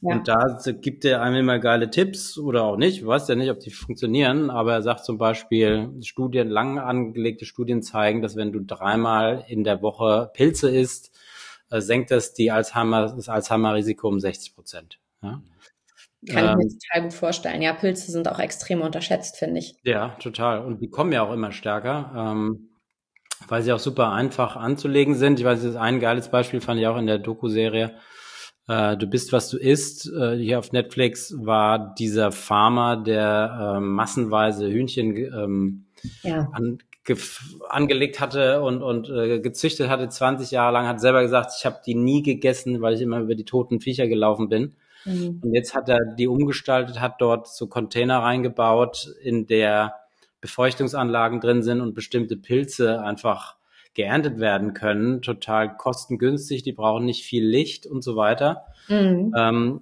[0.00, 0.14] ja.
[0.14, 0.38] Und da
[0.80, 2.98] gibt er einem immer geile Tipps oder auch nicht.
[2.98, 7.44] Ich weiß ja nicht, ob die funktionieren, aber er sagt zum Beispiel, Studien, lang angelegte
[7.44, 11.16] Studien zeigen, dass wenn du dreimal in der Woche Pilze isst,
[11.70, 15.00] äh, senkt das die Alzheimer, das Alzheimer-Risiko um 60 Prozent.
[15.22, 15.42] Ja?
[16.26, 17.62] Kann ähm, ich mir ähm, total gut vorstellen.
[17.62, 19.76] Ja, Pilze sind auch extrem unterschätzt, finde ich.
[19.84, 20.64] Ja, total.
[20.64, 22.70] Und die kommen ja auch immer stärker, ähm,
[23.46, 25.38] weil sie auch super einfach anzulegen sind.
[25.38, 27.94] Ich weiß, das ist ein geiles Beispiel fand ich auch in der Doku-Serie.
[28.66, 30.10] Äh, du bist, was du isst.
[30.12, 35.86] Äh, hier auf Netflix war dieser Farmer, der äh, massenweise Hühnchen ähm,
[36.22, 36.48] ja.
[36.52, 36.78] an,
[37.68, 41.80] angelegt hatte und, und äh, gezüchtet hatte 20 Jahre lang, hat selber gesagt, ich habe
[41.86, 44.74] die nie gegessen, weil ich immer über die toten Viecher gelaufen bin.
[45.04, 45.40] Mhm.
[45.42, 49.94] Und jetzt hat er die umgestaltet, hat dort so Container reingebaut, in der
[50.40, 53.56] Befeuchtungsanlagen drin sind und bestimmte Pilze einfach
[53.94, 58.66] geerntet werden können, total kostengünstig, die brauchen nicht viel Licht und so weiter.
[58.88, 59.34] Mhm.
[59.36, 59.80] Ähm,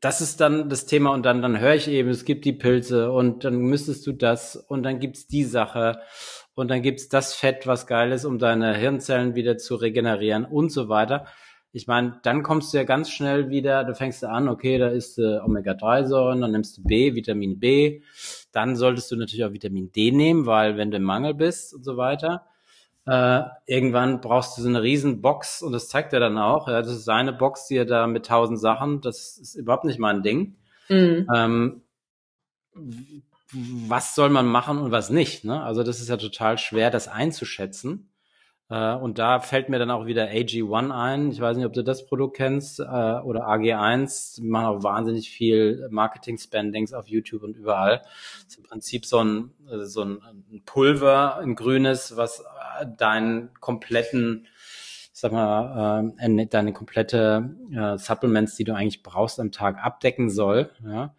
[0.00, 3.12] das ist dann das Thema und dann, dann höre ich eben, es gibt die Pilze
[3.12, 6.00] und dann müsstest du das und dann gibt's die Sache
[6.54, 10.72] und dann gibt's das Fett, was geil ist, um deine Hirnzellen wieder zu regenerieren und
[10.72, 11.26] so weiter.
[11.74, 15.18] Ich meine, dann kommst du ja ganz schnell wieder, du fängst an, okay, da ist
[15.18, 18.02] äh, Omega-3-Säuren, dann nimmst du B, Vitamin B,
[18.52, 21.82] dann solltest du natürlich auch Vitamin D nehmen, weil wenn du im Mangel bist und
[21.82, 22.44] so weiter,
[23.06, 26.68] äh, irgendwann brauchst du so eine riesen Box und das zeigt er dann auch.
[26.68, 29.98] Ja, das ist seine Box, die er da mit tausend Sachen, das ist überhaupt nicht
[29.98, 30.56] mein Ding.
[30.88, 31.26] Mhm.
[31.34, 31.82] Ähm,
[33.54, 35.44] was soll man machen und was nicht?
[35.44, 35.62] Ne?
[35.62, 38.11] Also das ist ja total schwer, das einzuschätzen.
[38.72, 41.30] Äh, und da fällt mir dann auch wieder AG1 ein.
[41.30, 44.36] Ich weiß nicht, ob du das Produkt kennst äh, oder AG1.
[44.36, 47.98] Die machen auch wahnsinnig viel Marketing-Spendings auf YouTube und überall.
[47.98, 52.42] Das ist im Prinzip so ein, äh, so ein Pulver, ein grünes, was
[52.96, 54.46] deinen kompletten
[55.14, 56.10] sag mal,
[56.50, 57.54] deine komplette
[57.96, 61.14] Supplements, die du eigentlich brauchst am Tag abdecken soll, ja,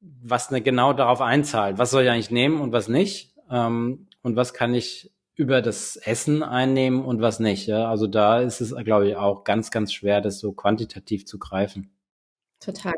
[0.00, 1.78] was ne, genau darauf einzahlt.
[1.78, 3.32] Was soll ich eigentlich nehmen und was nicht?
[3.48, 7.66] Ähm, und was kann ich über das Essen einnehmen und was nicht.
[7.66, 7.88] Ja?
[7.88, 11.90] Also da ist es, glaube ich, auch ganz, ganz schwer, das so quantitativ zu greifen.
[12.60, 12.94] Total.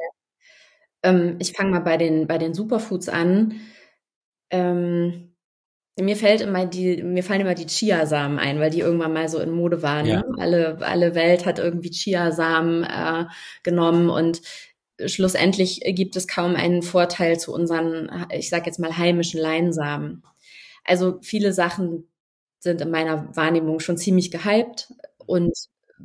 [1.02, 3.60] Ähm, ich fange mal bei den, bei den Superfoods an.
[4.50, 5.34] Ähm,
[6.00, 9.38] mir fällt immer die, mir fallen immer die Chiasamen ein, weil die irgendwann mal so
[9.38, 10.06] in Mode waren.
[10.06, 10.16] Ja.
[10.16, 10.24] Ne?
[10.38, 13.26] Alle, alle Welt hat irgendwie Chiasamen äh,
[13.62, 14.42] genommen und
[15.06, 20.24] schlussendlich gibt es kaum einen Vorteil zu unseren, ich sag jetzt mal heimischen Leinsamen.
[20.84, 22.08] Also viele Sachen
[22.64, 24.92] sind in meiner Wahrnehmung schon ziemlich gehypt
[25.26, 25.52] und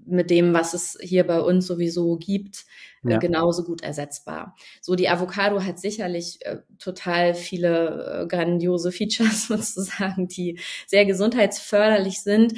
[0.05, 2.65] mit dem, was es hier bei uns sowieso gibt,
[3.03, 3.17] äh, ja.
[3.17, 4.55] genauso gut ersetzbar.
[4.81, 12.21] So, die Avocado hat sicherlich äh, total viele äh, grandiose Features sozusagen, die sehr gesundheitsförderlich
[12.21, 12.53] sind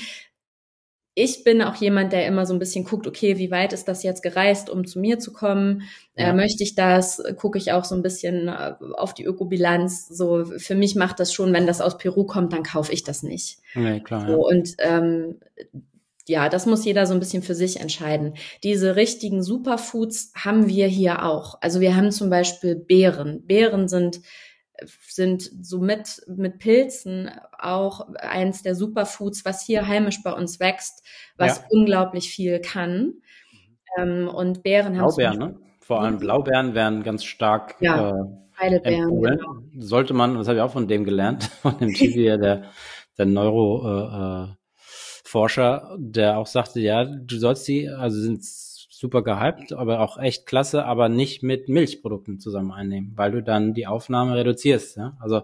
[1.13, 4.01] ich bin auch jemand, der immer so ein bisschen guckt, okay, wie weit ist das
[4.03, 5.83] jetzt gereist, um zu mir zu kommen?
[6.15, 6.29] Äh, ja.
[6.29, 7.21] Äh, möchte ich das?
[7.37, 10.07] Gucke ich auch so ein bisschen äh, auf die Ökobilanz.
[10.07, 13.23] So, für mich macht das schon, wenn das aus Peru kommt, dann kaufe ich das
[13.23, 13.59] nicht.
[13.75, 14.25] Nee, klar.
[14.27, 14.57] So, ja.
[14.57, 15.39] Und ähm,
[16.27, 18.35] ja, das muss jeder so ein bisschen für sich entscheiden.
[18.63, 21.57] Diese richtigen Superfoods haben wir hier auch.
[21.61, 23.45] Also wir haben zum Beispiel Beeren.
[23.45, 24.21] Beeren sind
[25.07, 26.21] sind so mit,
[26.59, 31.03] Pilzen auch eins der Superfoods, was hier heimisch bei uns wächst,
[31.37, 31.63] was ja.
[31.69, 33.13] unglaublich viel kann.
[33.97, 35.55] Ähm, und Beeren haben Blaubeeren, ne?
[35.79, 38.23] Vor allem Blaubeeren werden ganz stark ja, äh,
[38.59, 39.55] Heidelbeeren, genau.
[39.77, 42.63] Sollte man, das habe ich auch von dem gelernt, von dem TV, der,
[43.17, 44.55] der Neuro äh, äh,
[45.23, 48.43] Forscher, der auch sagte, ja, du sollst die, also sind
[49.01, 53.73] super gehypt, aber auch echt klasse, aber nicht mit Milchprodukten zusammen einnehmen, weil du dann
[53.73, 54.95] die Aufnahme reduzierst.
[54.95, 55.17] Ja?
[55.19, 55.41] Also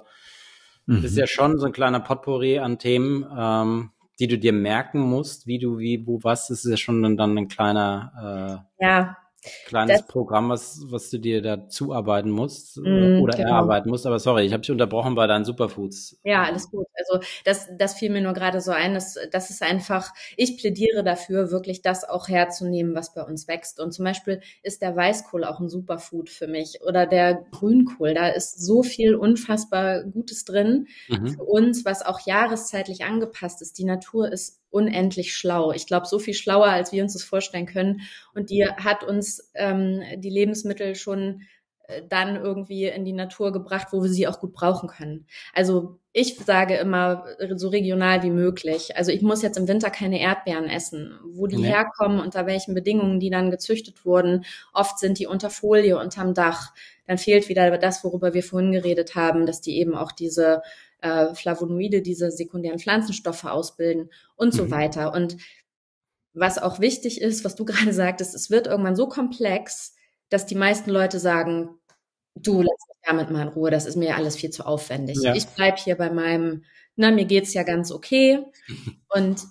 [0.86, 1.02] mhm.
[1.02, 3.90] das ist ja schon so ein kleiner Potpourri an Themen, ähm,
[4.20, 6.50] die du dir merken musst, wie du, wie, wo, was.
[6.50, 9.18] Das ist ja schon dann, dann ein kleiner äh, ja
[9.66, 13.50] kleines das, Programm, was, was du dir da zuarbeiten musst mm, oder genau.
[13.50, 14.06] erarbeiten musst.
[14.06, 16.20] Aber sorry, ich habe dich unterbrochen bei deinen Superfoods.
[16.24, 16.88] Ja, alles gut.
[16.98, 18.94] Also das, das fiel mir nur gerade so ein.
[18.94, 23.80] Das, das ist einfach, ich plädiere dafür, wirklich das auch herzunehmen, was bei uns wächst.
[23.80, 28.14] Und zum Beispiel ist der Weißkohl auch ein Superfood für mich oder der Grünkohl.
[28.14, 31.28] Da ist so viel unfassbar Gutes drin mhm.
[31.28, 33.78] für uns, was auch jahreszeitlich angepasst ist.
[33.78, 35.72] Die Natur ist unendlich schlau.
[35.72, 38.02] Ich glaube, so viel schlauer, als wir uns das vorstellen können.
[38.34, 41.42] Und die hat uns ähm, die Lebensmittel schon
[41.88, 45.26] äh, dann irgendwie in die Natur gebracht, wo wir sie auch gut brauchen können.
[45.54, 48.98] Also ich sage immer so regional wie möglich.
[48.98, 51.18] Also ich muss jetzt im Winter keine Erdbeeren essen.
[51.24, 51.68] Wo die nee.
[51.68, 54.44] herkommen, unter welchen Bedingungen die dann gezüchtet wurden.
[54.74, 56.74] Oft sind die unter Folie unterm Dach.
[57.06, 60.62] Dann fehlt wieder das, worüber wir vorhin geredet haben, dass die eben auch diese
[61.02, 64.58] äh, Flavonoide, diese sekundären Pflanzenstoffe ausbilden und mhm.
[64.58, 65.14] so weiter.
[65.14, 65.38] Und
[66.34, 69.96] was auch wichtig ist, was du gerade sagtest, es wird irgendwann so komplex,
[70.30, 71.70] dass die meisten Leute sagen,
[72.36, 75.18] du lass mich damit mal in Ruhe, das ist mir alles viel zu aufwendig.
[75.22, 75.34] Ja.
[75.34, 76.64] Ich bleib hier bei meinem,
[76.96, 78.44] na, mir geht's ja ganz okay.
[79.10, 79.42] Und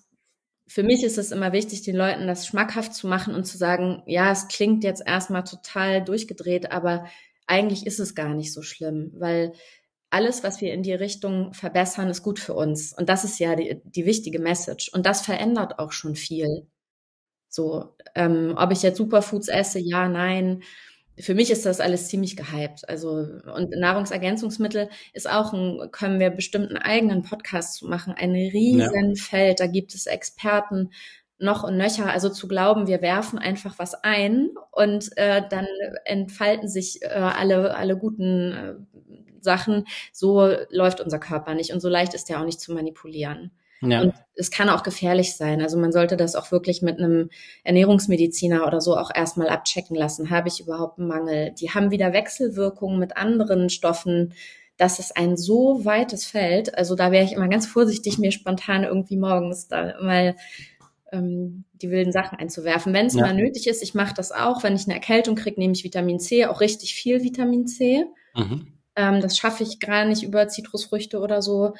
[0.68, 4.02] für mich ist es immer wichtig, den Leuten das schmackhaft zu machen und zu sagen,
[4.06, 7.06] ja, es klingt jetzt erstmal total durchgedreht, aber
[7.46, 9.52] eigentlich ist es gar nicht so schlimm, weil
[10.10, 12.92] alles, was wir in die Richtung verbessern, ist gut für uns.
[12.92, 14.90] Und das ist ja die, die wichtige Message.
[14.92, 16.66] Und das verändert auch schon viel.
[17.48, 20.62] So, ähm, ob ich jetzt Superfoods esse, ja, nein.
[21.18, 22.88] Für mich ist das alles ziemlich gehypt.
[22.88, 28.12] Also, und Nahrungsergänzungsmittel ist auch ein, können wir bestimmt einen eigenen Podcast zu machen.
[28.12, 29.22] Ein riesen ja.
[29.22, 29.60] Feld.
[29.60, 30.90] Da gibt es Experten
[31.38, 32.10] noch und nöcher.
[32.10, 35.66] Also zu glauben, wir werfen einfach was ein und äh, dann
[36.04, 38.74] entfalten sich äh, alle, alle guten äh,
[39.40, 39.84] Sachen.
[40.12, 43.50] So läuft unser Körper nicht und so leicht ist der auch nicht zu manipulieren.
[43.82, 44.00] Ja.
[44.00, 45.60] Und es kann auch gefährlich sein.
[45.60, 47.28] Also man sollte das auch wirklich mit einem
[47.62, 50.30] Ernährungsmediziner oder so auch erstmal abchecken lassen.
[50.30, 51.52] Habe ich überhaupt einen Mangel?
[51.60, 54.32] Die haben wieder Wechselwirkungen mit anderen Stoffen.
[54.78, 56.76] Das ist ein so weites Feld.
[56.76, 60.36] Also da wäre ich immer ganz vorsichtig, mir spontan irgendwie morgens da mal
[61.12, 62.92] ähm, die wilden Sachen einzuwerfen.
[62.92, 63.22] Wenn es ja.
[63.22, 64.62] mal nötig ist, ich mache das auch.
[64.62, 68.04] Wenn ich eine Erkältung kriege, nehme ich Vitamin C, auch richtig viel Vitamin C.
[68.34, 68.66] Mhm.
[68.96, 71.74] Ähm, das schaffe ich gar nicht über Zitrusfrüchte oder so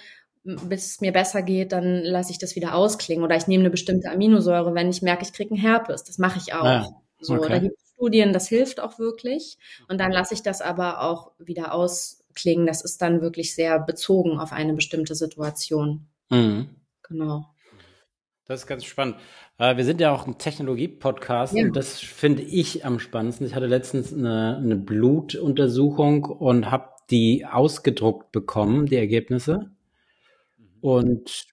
[0.46, 3.24] bis es mir besser geht, dann lasse ich das wieder ausklingen.
[3.24, 6.04] Oder ich nehme eine bestimmte Aminosäure, wenn ich merke, ich kriege einen Herpes.
[6.04, 6.64] Das mache ich auch.
[6.64, 7.48] Ah, so, okay.
[7.48, 9.58] da gibt es Studien, das hilft auch wirklich.
[9.88, 12.66] Und dann lasse ich das aber auch wieder ausklingen.
[12.66, 16.06] Das ist dann wirklich sehr bezogen auf eine bestimmte Situation.
[16.30, 16.68] Mhm.
[17.02, 17.46] Genau.
[18.46, 19.16] Das ist ganz spannend.
[19.58, 21.64] Äh, wir sind ja auch ein Technologie-Podcast ja.
[21.64, 23.46] und das finde ich am spannendsten.
[23.46, 29.70] Ich hatte letztens eine, eine Blutuntersuchung und habe die ausgedruckt bekommen, die Ergebnisse.
[30.80, 31.46] Und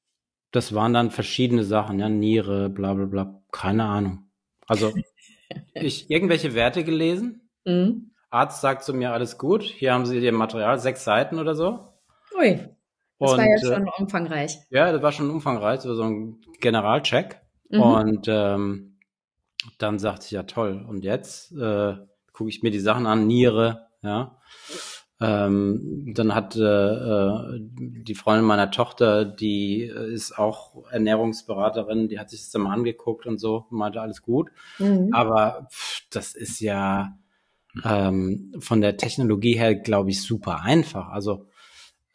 [0.52, 4.30] das waren dann verschiedene Sachen, ja, Niere, bla bla bla, keine Ahnung.
[4.68, 4.94] Also
[5.74, 7.50] ich irgendwelche Werte gelesen.
[7.66, 8.12] Mhm.
[8.30, 11.94] Arzt sagt zu mir, alles gut, hier haben Sie Ihr Material, sechs Seiten oder so.
[12.38, 12.68] Ui,
[13.24, 14.58] das und, war ja schon äh, umfangreich.
[14.70, 17.42] Ja, das war schon umfangreich, so ein Generalcheck.
[17.70, 17.82] Mhm.
[17.82, 18.98] Und ähm,
[19.78, 21.96] dann sagte ich, ja toll, und jetzt äh,
[22.34, 24.38] gucke ich mir die Sachen an, Niere, ja.
[25.22, 32.30] Ähm, dann hat äh, äh, die Freundin meiner Tochter, die ist auch Ernährungsberaterin, die hat
[32.30, 34.50] sich das dann mal angeguckt und so, meinte alles gut.
[34.80, 35.10] Mhm.
[35.14, 37.18] Aber pff, das ist ja
[37.86, 41.10] ähm, von der Technologie her, glaube ich, super einfach.
[41.10, 41.53] Also äh,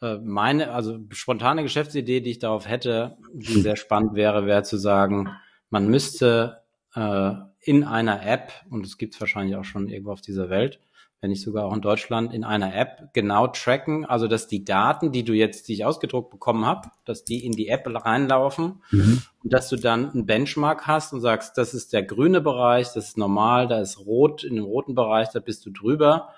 [0.01, 5.29] meine, also spontane Geschäftsidee, die ich darauf hätte, die sehr spannend wäre, wäre zu sagen,
[5.69, 6.61] man müsste
[6.95, 7.31] äh,
[7.61, 10.79] in einer App, und es gibt es wahrscheinlich auch schon irgendwo auf dieser Welt,
[11.21, 15.11] wenn nicht sogar auch in Deutschland, in einer App genau tracken, also dass die Daten,
[15.11, 19.21] die du jetzt, die ich ausgedruckt bekommen habe, dass die in die App reinlaufen mhm.
[19.43, 23.09] und dass du dann einen Benchmark hast und sagst, das ist der grüne Bereich, das
[23.09, 26.29] ist normal, da ist rot, in dem roten Bereich, da bist du drüber,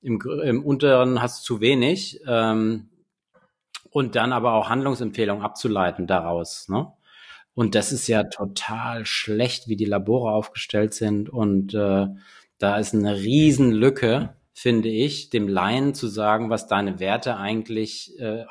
[0.00, 2.20] im, im unteren hast du zu wenig.
[2.26, 2.88] Ähm,
[3.94, 6.68] und dann aber auch Handlungsempfehlungen abzuleiten daraus.
[6.68, 6.92] Ne?
[7.54, 12.08] Und das ist ja total schlecht, wie die Labore aufgestellt sind und äh,
[12.58, 18.44] da ist eine Riesenlücke, finde ich, dem Laien zu sagen, was deine Werte eigentlich, äh,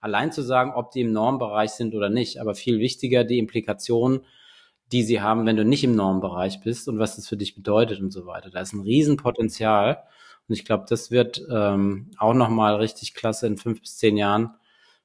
[0.00, 4.22] allein zu sagen, ob die im Normbereich sind oder nicht, aber viel wichtiger die Implikationen,
[4.90, 8.00] die sie haben, wenn du nicht im Normbereich bist und was das für dich bedeutet
[8.00, 8.50] und so weiter.
[8.50, 10.02] Da ist ein Riesenpotenzial
[10.48, 14.54] und ich glaube, das wird ähm, auch nochmal richtig klasse in fünf bis zehn Jahren,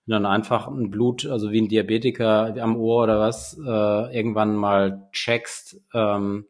[0.05, 5.07] dann einfach ein Blut, also wie ein Diabetiker am Ohr oder was, äh, irgendwann mal
[5.11, 6.45] checkst, ähm,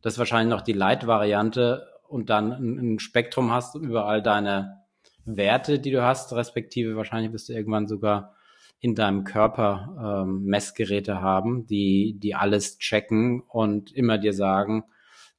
[0.00, 4.84] das ist wahrscheinlich noch die Light-Variante und dann ein, ein Spektrum hast über all deine
[5.24, 8.34] Werte, die du hast, respektive wahrscheinlich wirst du irgendwann sogar
[8.80, 14.84] in deinem Körper ähm, Messgeräte haben, die, die alles checken und immer dir sagen,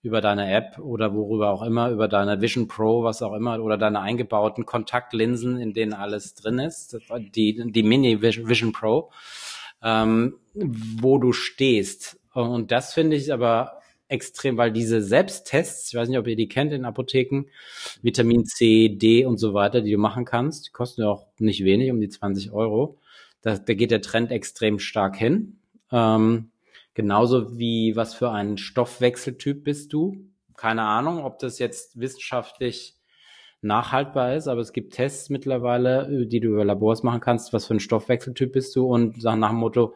[0.05, 3.75] über deine App oder worüber auch immer, über deine Vision Pro, was auch immer, oder
[3.75, 6.95] deine eingebauten Kontaktlinsen, in denen alles drin ist,
[7.33, 9.09] die, die Mini Vision Pro,
[9.81, 12.19] ähm, wo du stehst.
[12.33, 16.49] Und das finde ich aber extrem, weil diese Selbsttests, ich weiß nicht, ob ihr die
[16.49, 17.45] kennt in Apotheken,
[18.03, 21.63] Vitamin C, D und so weiter, die du machen kannst, die kosten ja auch nicht
[21.63, 22.99] wenig, um die 20 Euro.
[23.41, 25.57] Da, da geht der Trend extrem stark hin.
[25.91, 26.51] Ähm,
[26.95, 30.31] genauso wie was für ein Stoffwechseltyp bist du.
[30.57, 32.95] Keine Ahnung, ob das jetzt wissenschaftlich
[33.61, 37.75] nachhaltbar ist, aber es gibt Tests mittlerweile, die du über Labors machen kannst, was für
[37.75, 39.95] ein Stoffwechseltyp bist du und nach dem Motto,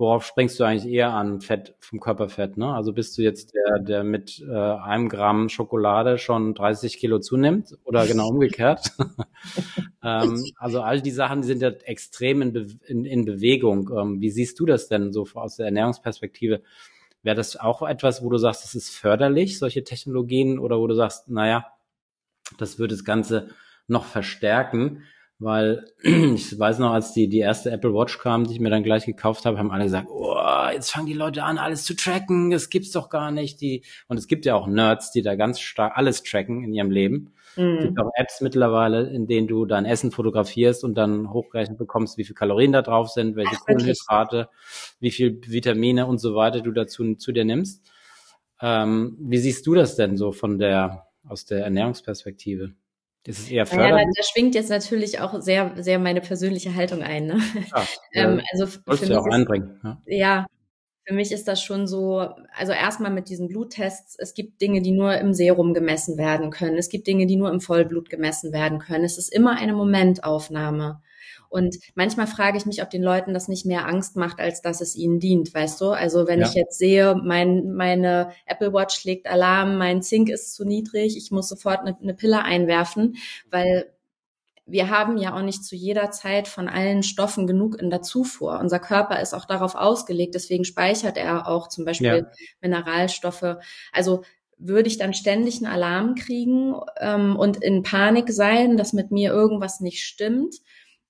[0.00, 2.56] worauf springst du eigentlich eher an Fett vom Körperfett?
[2.56, 2.72] Ne?
[2.72, 7.76] Also bist du jetzt der, der mit äh, einem Gramm Schokolade schon 30 Kilo zunimmt
[7.84, 8.92] oder genau umgekehrt?
[10.02, 13.90] ähm, also all die Sachen die sind ja extrem in, Be in, in Bewegung.
[13.94, 16.62] Ähm, wie siehst du das denn so aus der Ernährungsperspektive?
[17.22, 20.94] Wäre das auch etwas, wo du sagst, das ist förderlich, solche Technologien, oder wo du
[20.94, 21.66] sagst, naja,
[22.56, 23.50] das würde das Ganze
[23.86, 25.02] noch verstärken?
[25.40, 28.84] Weil ich weiß noch, als die, die erste Apple Watch kam, die ich mir dann
[28.84, 30.36] gleich gekauft habe, haben alle gesagt, oh,
[30.72, 33.60] jetzt fangen die Leute an, alles zu tracken, das gibt's doch gar nicht.
[33.60, 36.90] Die, und es gibt ja auch Nerds, die da ganz stark alles tracken in ihrem
[36.90, 37.32] Leben.
[37.56, 37.78] Mhm.
[37.78, 42.18] Es gibt auch Apps mittlerweile, in denen du dein Essen fotografierst und dann hochgerechnet bekommst,
[42.18, 44.48] wie viel Kalorien da drauf sind, welche Ach, Kohlenhydrate,
[45.00, 47.82] wie viel Vitamine und so weiter du dazu zu dir nimmst.
[48.60, 52.74] Ähm, wie siehst du das denn so von der, aus der Ernährungsperspektive?
[53.26, 53.90] Ist es eher förderlich?
[53.92, 57.26] Ja, da, da, schwingt jetzt natürlich auch sehr, sehr meine persönliche Haltung ein.
[57.26, 57.40] Ne?
[57.74, 59.78] Ja, ähm, also für mich auch ist, einbringen.
[59.82, 59.98] Ja.
[60.06, 60.46] ja,
[61.04, 64.92] für mich ist das schon so, also erstmal mit diesen Bluttests, es gibt Dinge, die
[64.92, 66.78] nur im Serum gemessen werden können.
[66.78, 69.04] Es gibt Dinge, die nur im Vollblut gemessen werden können.
[69.04, 71.02] Es ist immer eine Momentaufnahme.
[71.50, 74.80] Und manchmal frage ich mich, ob den Leuten das nicht mehr Angst macht, als dass
[74.80, 75.90] es ihnen dient, weißt du?
[75.90, 76.46] Also wenn ja.
[76.46, 81.32] ich jetzt sehe, mein, meine Apple Watch schlägt Alarm, mein Zink ist zu niedrig, ich
[81.32, 83.16] muss sofort eine, eine Pille einwerfen,
[83.50, 83.92] weil
[84.64, 88.60] wir haben ja auch nicht zu jeder Zeit von allen Stoffen genug in der Zufuhr.
[88.60, 92.30] Unser Körper ist auch darauf ausgelegt, deswegen speichert er auch zum Beispiel ja.
[92.60, 93.56] Mineralstoffe.
[93.92, 94.22] Also
[94.56, 99.32] würde ich dann ständig einen Alarm kriegen ähm, und in Panik sein, dass mit mir
[99.32, 100.56] irgendwas nicht stimmt,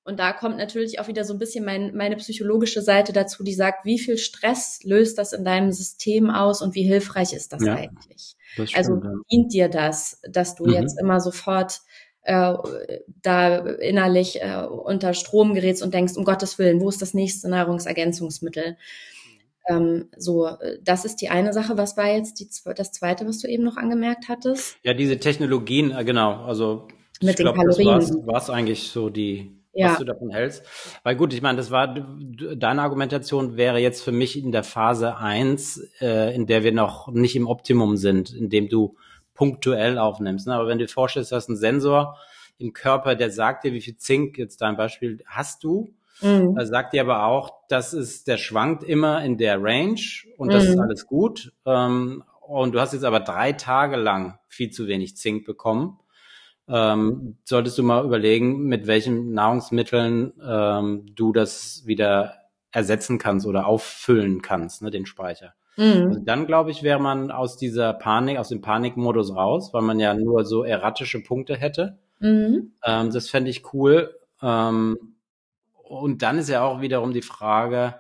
[0.05, 3.53] und da kommt natürlich auch wieder so ein bisschen mein, meine psychologische Seite dazu, die
[3.53, 7.63] sagt, wie viel Stress löst das in deinem System aus und wie hilfreich ist das
[7.65, 8.37] ja, eigentlich?
[8.57, 10.73] Das also dient dir das, dass du mhm.
[10.73, 11.81] jetzt immer sofort
[12.23, 12.55] äh,
[13.23, 17.49] da innerlich äh, unter Strom gerätst und denkst, um Gottes Willen, wo ist das nächste
[17.51, 18.79] Nahrungsergänzungsmittel?
[19.69, 20.49] Ähm, so,
[20.83, 21.77] das ist die eine Sache.
[21.77, 24.77] Was war jetzt die, das zweite, was du eben noch angemerkt hattest?
[24.83, 26.43] Ja, diese Technologien, äh, genau.
[26.45, 26.89] Also
[27.23, 28.01] mit den glaub, Kalorien.
[28.01, 29.91] Das war es eigentlich so die ja.
[29.91, 30.65] was du davon hältst.
[31.03, 35.17] Weil gut, ich meine, das war deine Argumentation wäre jetzt für mich in der Phase
[35.17, 38.97] eins, äh, in der wir noch nicht im Optimum sind, in dem du
[39.35, 40.47] punktuell aufnimmst.
[40.47, 40.55] Ne?
[40.55, 42.19] Aber wenn du dir vorstellst, du hast einen Sensor
[42.59, 46.57] im Körper, der sagt dir, wie viel Zink, jetzt dein Beispiel, hast du, mhm.
[46.59, 50.01] er sagt dir aber auch, das ist, der schwankt immer in der Range
[50.37, 50.71] und das mhm.
[50.71, 51.53] ist alles gut.
[51.65, 56.00] Ähm, und du hast jetzt aber drei Tage lang viel zu wenig Zink bekommen
[56.71, 62.35] ähm, solltest du mal überlegen, mit welchen Nahrungsmitteln ähm, du das wieder
[62.73, 65.55] ersetzen kannst oder auffüllen kannst, ne, den Speicher.
[65.77, 66.07] Mhm.
[66.09, 69.99] Also dann, glaube ich, wäre man aus dieser Panik, aus dem Panikmodus raus, weil man
[69.99, 71.99] ja nur so erratische Punkte hätte.
[72.21, 72.73] Mhm.
[72.85, 74.15] Ähm, das fände ich cool.
[74.43, 75.17] Ähm,
[75.83, 77.97] und dann ist ja auch wiederum die Frage,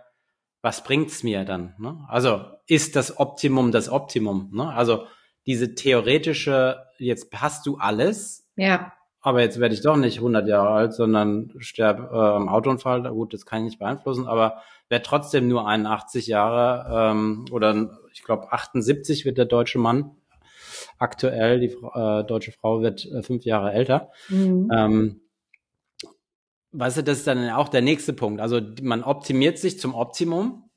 [0.63, 1.75] was bringt's mir dann?
[1.79, 1.99] Ne?
[2.09, 4.51] Also ist das Optimum das Optimum?
[4.53, 4.73] Ne?
[4.73, 5.07] Also
[5.47, 8.93] diese theoretische, jetzt hast du alles, ja.
[9.23, 13.03] Aber jetzt werde ich doch nicht 100 Jahre alt, sondern sterbe äh, im Autounfall.
[13.03, 18.23] Gut, das kann ich nicht beeinflussen, aber werde trotzdem nur 81 Jahre ähm, oder ich
[18.23, 20.17] glaube 78 wird der deutsche Mann
[20.99, 21.61] aktuell.
[21.61, 24.11] Die äh, deutsche Frau wird äh, fünf Jahre älter.
[24.31, 24.71] Mhm.
[24.75, 25.21] Ähm,
[26.73, 28.41] weißt du, das ist dann auch der nächste Punkt.
[28.41, 30.70] Also man optimiert sich zum Optimum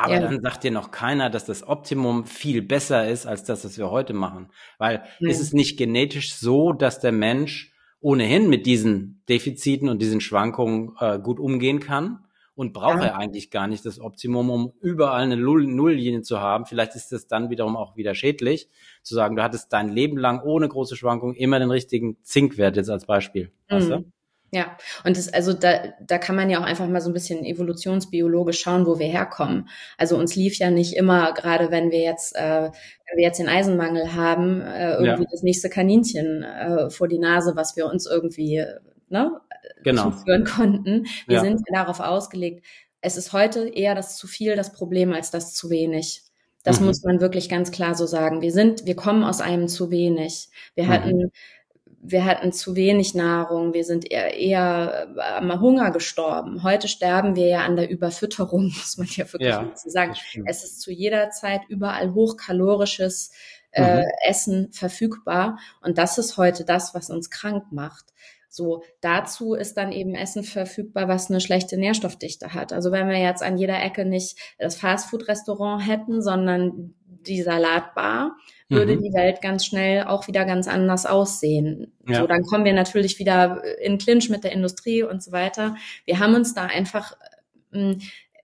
[0.00, 0.20] aber ja.
[0.20, 3.90] dann sagt dir noch keiner, dass das Optimum viel besser ist als das, was wir
[3.90, 4.48] heute machen.
[4.78, 5.28] Weil ja.
[5.28, 10.92] ist es nicht genetisch so, dass der Mensch ohnehin mit diesen Defiziten und diesen Schwankungen
[11.00, 12.24] äh, gut umgehen kann?
[12.56, 13.06] Und braucht ja.
[13.06, 16.66] er eigentlich gar nicht das Optimum, um überall eine Nulllinie zu haben.
[16.66, 18.68] Vielleicht ist das dann wiederum auch wieder schädlich,
[19.02, 22.90] zu sagen, du hattest dein Leben lang ohne große Schwankungen immer den richtigen Zinkwert jetzt
[22.90, 23.50] als Beispiel.
[23.70, 23.74] Mhm.
[23.74, 24.04] Weißt du?
[24.52, 27.44] Ja, und das, also da, da kann man ja auch einfach mal so ein bisschen
[27.44, 29.68] evolutionsbiologisch schauen, wo wir herkommen.
[29.96, 33.48] Also uns lief ja nicht immer, gerade wenn wir jetzt, äh, wenn wir jetzt den
[33.48, 35.28] Eisenmangel haben, äh, irgendwie ja.
[35.30, 38.64] das nächste Kaninchen äh, vor die Nase, was wir uns irgendwie
[39.08, 39.40] ne,
[39.84, 40.10] genau.
[40.10, 41.06] zuführen konnten.
[41.28, 41.40] Wir ja.
[41.42, 42.64] sind ja darauf ausgelegt.
[43.00, 46.24] Es ist heute eher das zu viel das Problem als das zu wenig.
[46.64, 46.86] Das mhm.
[46.86, 48.42] muss man wirklich ganz klar so sagen.
[48.42, 50.48] Wir sind, wir kommen aus einem zu wenig.
[50.74, 50.88] Wir mhm.
[50.88, 51.32] hatten
[52.02, 56.62] wir hatten zu wenig Nahrung, wir sind eher, eher am Hunger gestorben.
[56.62, 60.14] Heute sterben wir ja an der Überfütterung, muss man ja wirklich ja, so sagen.
[60.46, 63.32] Es ist zu jeder Zeit überall hochkalorisches
[63.72, 64.06] äh, mhm.
[64.26, 68.06] Essen verfügbar und das ist heute das, was uns krank macht.
[68.52, 72.72] So, dazu ist dann eben Essen verfügbar, was eine schlechte Nährstoffdichte hat.
[72.72, 76.94] Also wenn wir jetzt an jeder Ecke nicht das Fastfood-Restaurant hätten, sondern
[77.26, 78.36] die Salatbar,
[78.68, 79.02] würde mhm.
[79.02, 81.92] die Welt ganz schnell auch wieder ganz anders aussehen.
[82.08, 82.20] Ja.
[82.20, 85.76] So, dann kommen wir natürlich wieder in Clinch mit der Industrie und so weiter.
[86.04, 87.16] Wir haben uns da einfach
[87.72, 87.96] äh,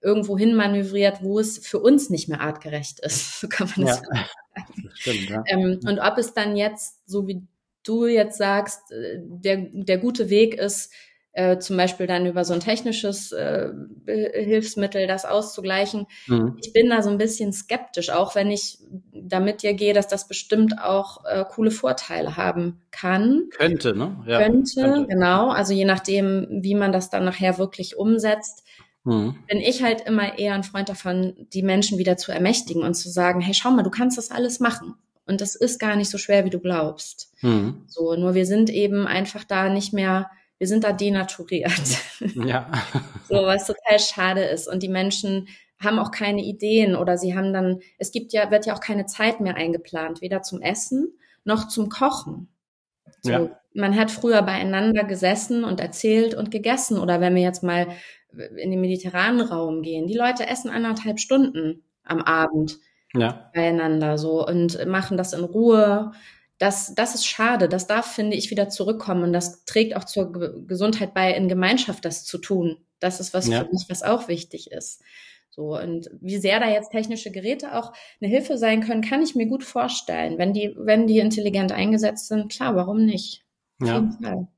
[0.03, 3.41] irgendwo hin manövriert, wo es für uns nicht mehr artgerecht ist.
[3.41, 4.05] So kann man das ja.
[4.05, 4.91] sagen.
[4.95, 5.45] Stimmt, ja.
[5.49, 7.43] ähm, und ob es dann jetzt, so wie
[7.83, 10.93] du jetzt sagst, äh, der, der gute Weg ist,
[11.37, 13.69] äh, zum Beispiel dann über so ein technisches äh,
[14.07, 16.07] Hilfsmittel das auszugleichen.
[16.27, 16.57] Mhm.
[16.63, 18.79] Ich bin da so ein bisschen skeptisch, auch wenn ich
[19.13, 23.51] damit dir geht, dass das bestimmt auch äh, coole Vorteile haben kann.
[23.51, 24.17] Könnte, ne?
[24.27, 25.51] Ja, könnte, könnte, genau.
[25.51, 28.65] Also je nachdem, wie man das dann nachher wirklich umsetzt,
[29.05, 29.37] mhm.
[29.47, 33.11] bin ich halt immer eher ein Freund davon, die Menschen wieder zu ermächtigen und zu
[33.11, 34.95] sagen, hey, schau mal, du kannst das alles machen.
[35.27, 37.31] Und das ist gar nicht so schwer, wie du glaubst.
[37.43, 37.83] Mhm.
[37.89, 41.99] So, nur wir sind eben einfach da nicht mehr, wir sind da denaturiert.
[42.35, 42.71] Ja.
[43.29, 44.69] so, was total schade ist.
[44.69, 45.49] Und die Menschen
[45.79, 49.07] haben auch keine Ideen oder sie haben dann, es gibt ja, wird ja auch keine
[49.07, 52.49] Zeit mehr eingeplant, weder zum Essen noch zum Kochen.
[53.21, 53.61] So, ja.
[53.75, 56.99] Man hat früher beieinander gesessen und erzählt und gegessen.
[56.99, 57.89] Oder wenn wir jetzt mal
[58.33, 62.79] in den mediterranen Raum gehen, die Leute essen anderthalb Stunden am Abend
[63.15, 63.51] ja.
[63.55, 66.13] beieinander so und machen das in Ruhe.
[66.59, 67.69] Das, das ist schade.
[67.69, 69.25] Das darf, finde ich, wieder zurückkommen.
[69.25, 70.33] Und das trägt auch zur
[70.67, 72.79] Gesundheit bei, in Gemeinschaft das zu tun.
[72.99, 73.65] Das ist was ja.
[73.65, 75.03] für mich, was auch wichtig ist.
[75.51, 79.35] So, und wie sehr da jetzt technische Geräte auch eine Hilfe sein können, kann ich
[79.35, 80.37] mir gut vorstellen.
[80.37, 83.43] Wenn die, wenn die intelligent eingesetzt sind, klar, warum nicht?
[83.81, 83.95] Auf ja.
[83.95, 84.49] jeden Fall.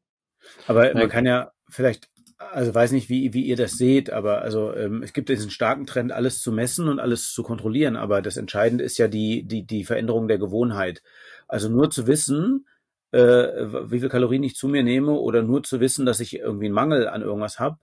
[0.66, 4.74] Aber man kann ja vielleicht, also weiß nicht, wie, wie ihr das seht, aber also
[4.74, 7.94] ähm, es gibt diesen starken Trend, alles zu messen und alles zu kontrollieren.
[7.94, 11.02] Aber das Entscheidende ist ja die, die, die Veränderung der Gewohnheit.
[11.48, 12.66] Also nur zu wissen,
[13.10, 16.66] äh, wie viel Kalorien ich zu mir nehme oder nur zu wissen, dass ich irgendwie
[16.66, 17.78] einen Mangel an irgendwas habe,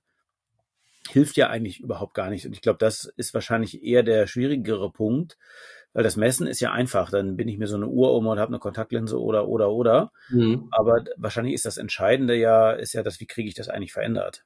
[1.10, 2.46] hilft ja eigentlich überhaupt gar nicht.
[2.46, 5.38] Und ich glaube, das ist wahrscheinlich eher der schwierigere Punkt,
[5.94, 7.10] weil das Messen ist ja einfach.
[7.10, 10.12] Dann bin ich mir so eine Uhr um und habe eine Kontaktlinse oder oder oder.
[10.30, 10.68] Mhm.
[10.72, 14.46] Aber wahrscheinlich ist das Entscheidende ja, ist ja das, wie kriege ich das eigentlich verändert.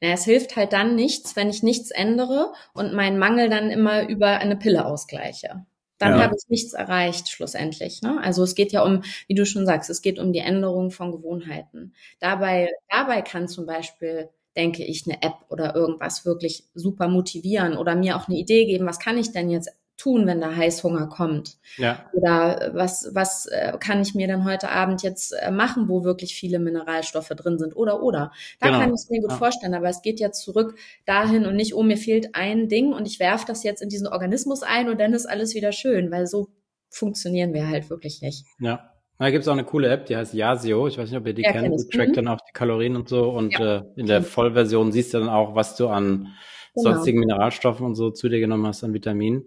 [0.00, 4.08] Naja, es hilft halt dann nichts, wenn ich nichts ändere und meinen Mangel dann immer
[4.08, 5.64] über eine Pille ausgleiche.
[6.04, 6.24] Dann ja.
[6.24, 8.02] habe ich nichts erreicht schlussendlich.
[8.02, 8.20] Ne?
[8.22, 11.12] Also es geht ja um, wie du schon sagst, es geht um die Änderung von
[11.12, 11.94] Gewohnheiten.
[12.20, 17.96] Dabei, dabei kann zum Beispiel denke ich, eine App oder irgendwas wirklich super motivieren oder
[17.96, 21.58] mir auch eine Idee geben, was kann ich denn jetzt tun, wenn der Heißhunger kommt?
[21.76, 22.04] Ja.
[22.12, 26.34] Oder was, was äh, kann ich mir dann heute Abend jetzt äh, machen, wo wirklich
[26.34, 27.76] viele Mineralstoffe drin sind?
[27.76, 28.32] Oder, oder.
[28.60, 28.80] Da genau.
[28.80, 29.36] kann ich es mir gut ja.
[29.36, 30.76] vorstellen, aber es geht jetzt zurück
[31.06, 34.06] dahin und nicht, oh, mir fehlt ein Ding und ich werfe das jetzt in diesen
[34.06, 36.48] Organismus ein und dann ist alles wieder schön, weil so
[36.90, 38.44] funktionieren wir halt wirklich nicht.
[38.60, 38.90] Ja.
[39.18, 40.88] Da gibt es auch eine coole App, die heißt Yasio.
[40.88, 41.78] Ich weiß nicht, ob ihr die ja, kennt.
[41.78, 42.14] Die trackt mhm.
[42.14, 43.30] dann auch die Kalorien und so.
[43.30, 43.76] Und ja.
[43.76, 46.34] äh, in der Vollversion siehst du dann auch, was du an
[46.74, 46.90] genau.
[46.90, 49.44] sonstigen Mineralstoffen und so zu dir genommen hast an Vitaminen.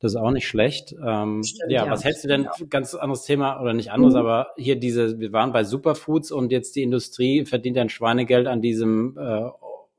[0.00, 0.94] Das ist auch nicht schlecht.
[1.04, 2.68] Ähm, Stimmt, ja, ja, was hältst du denn, genau.
[2.70, 4.20] ganz anderes Thema oder nicht anderes, mhm.
[4.20, 8.62] aber hier diese, wir waren bei Superfoods und jetzt die Industrie verdient ein Schweinegeld an
[8.62, 9.50] diesem äh,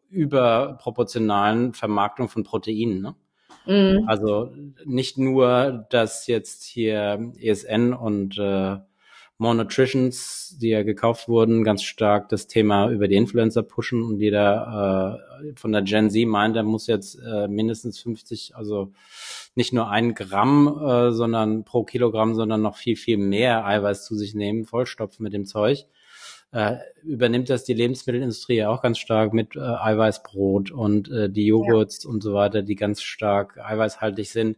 [0.10, 3.02] überproportionalen Vermarktung von Proteinen.
[3.02, 3.16] Ne?
[3.68, 4.08] Mhm.
[4.08, 4.52] Also
[4.86, 8.78] nicht nur, dass jetzt hier ESN und äh,
[9.42, 14.20] More Nutritions, die ja gekauft wurden, ganz stark das Thema über die Influencer pushen und
[14.20, 18.94] jeder äh, von der Gen Z meint, er muss jetzt äh, mindestens 50, also
[19.56, 24.16] nicht nur ein Gramm, äh, sondern pro Kilogramm, sondern noch viel, viel mehr Eiweiß zu
[24.16, 25.88] sich nehmen, vollstopfen mit dem Zeug.
[26.52, 31.48] Äh, übernimmt das die Lebensmittelindustrie ja auch ganz stark mit äh, Eiweißbrot und äh, die
[31.48, 32.12] Joghurts ja.
[32.12, 34.58] und so weiter, die ganz stark eiweißhaltig sind.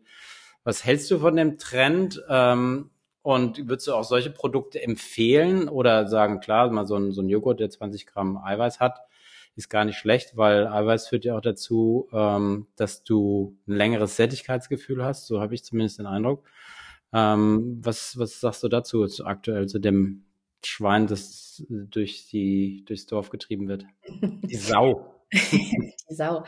[0.66, 2.22] Was hältst du von dem Trend?
[2.28, 2.90] Ähm,
[3.24, 7.30] und würdest du auch solche Produkte empfehlen oder sagen, klar, mal so ein, so ein
[7.30, 9.00] Joghurt, der 20 Gramm Eiweiß hat,
[9.56, 14.18] ist gar nicht schlecht, weil Eiweiß führt ja auch dazu, ähm, dass du ein längeres
[14.18, 15.28] Sättigkeitsgefühl hast.
[15.28, 16.44] So habe ich zumindest den Eindruck.
[17.14, 20.26] Ähm, was, was sagst du dazu aktuell zu dem
[20.66, 23.86] Schwein, das durch die, durchs Dorf getrieben wird?
[24.22, 25.13] Die Sau.
[25.52, 26.44] die Sau.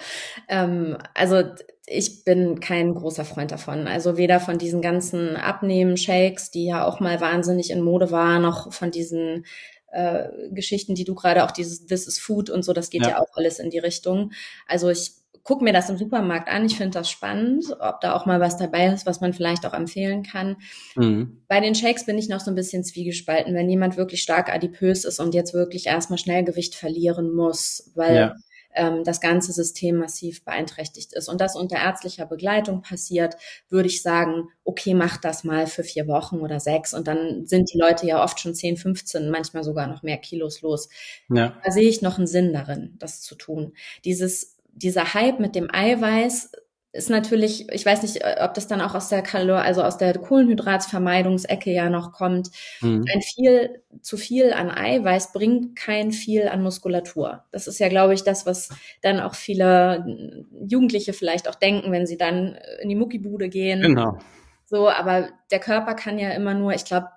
[0.48, 1.44] Ähm, also
[1.88, 3.88] ich bin kein großer Freund davon.
[3.88, 8.74] Also weder von diesen ganzen Abnehmen-Shakes, die ja auch mal wahnsinnig in Mode waren, noch
[8.74, 9.46] von diesen
[9.92, 13.10] äh, Geschichten, die du gerade auch dieses This is Food und so, das geht ja.
[13.10, 14.32] ja auch alles in die Richtung.
[14.68, 15.12] Also ich
[15.44, 16.66] gucke mir das im Supermarkt an.
[16.66, 19.74] Ich finde das spannend, ob da auch mal was dabei ist, was man vielleicht auch
[19.74, 20.58] empfehlen kann.
[20.96, 21.44] Mhm.
[21.48, 25.06] Bei den Shakes bin ich noch so ein bisschen zwiegespalten, wenn jemand wirklich stark adipös
[25.06, 28.36] ist und jetzt wirklich erstmal schnell Gewicht verlieren muss, weil ja
[28.76, 31.28] ähm, das ganze System massiv beeinträchtigt ist.
[31.28, 33.36] Und das unter ärztlicher Begleitung passiert,
[33.70, 36.94] würde ich sagen, okay, mach das mal für vier Wochen oder sechs.
[36.94, 40.62] Und dann sind die Leute ja oft schon 10, 15, manchmal sogar noch mehr Kilos
[40.62, 40.90] los.
[41.30, 41.60] Ja.
[41.64, 43.74] Da sehe ich noch einen Sinn darin, das zu tun.
[44.04, 46.52] Dieses, dieser Hype mit dem Eiweiß
[46.96, 50.18] ist natürlich, ich weiß nicht, ob das dann auch aus der Kalor, also aus der
[50.18, 52.52] Kohlenhydratsvermeidungsecke ja noch kommt.
[52.80, 53.04] Mhm.
[53.14, 57.44] Ein viel, zu viel an Eiweiß bringt kein viel an Muskulatur.
[57.52, 58.70] Das ist ja, glaube ich, das, was
[59.02, 63.82] dann auch viele Jugendliche vielleicht auch denken, wenn sie dann in die Muckibude gehen.
[63.82, 64.18] Genau.
[64.64, 67.10] So, aber der Körper kann ja immer nur, ich glaube,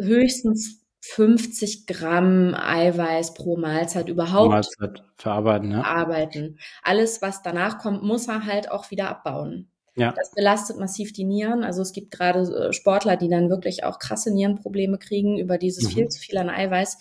[0.00, 5.82] höchstens 50 Gramm Eiweiß pro Mahlzeit überhaupt Mahlzeit verarbeiten, ja.
[5.82, 6.58] verarbeiten.
[6.82, 9.70] Alles, was danach kommt, muss er halt auch wieder abbauen.
[9.94, 10.12] Ja.
[10.12, 11.64] Das belastet massiv die Nieren.
[11.64, 15.84] Also es gibt gerade äh, Sportler, die dann wirklich auch krasse Nierenprobleme kriegen über dieses
[15.84, 15.88] mhm.
[15.88, 16.98] viel zu viel an Eiweiß.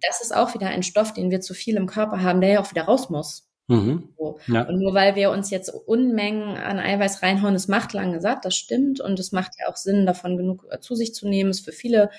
[0.00, 2.60] Das ist auch wieder ein Stoff, den wir zu viel im Körper haben, der ja
[2.60, 3.50] auch wieder raus muss.
[3.68, 4.08] Mhm.
[4.16, 4.38] So.
[4.46, 4.62] Ja.
[4.62, 8.56] Und nur weil wir uns jetzt Unmengen an Eiweiß reinhauen, es macht lange satt, das
[8.56, 9.00] stimmt.
[9.00, 11.50] Und es macht ja auch Sinn, davon genug äh, zu sich zu nehmen.
[11.50, 12.10] Ist für viele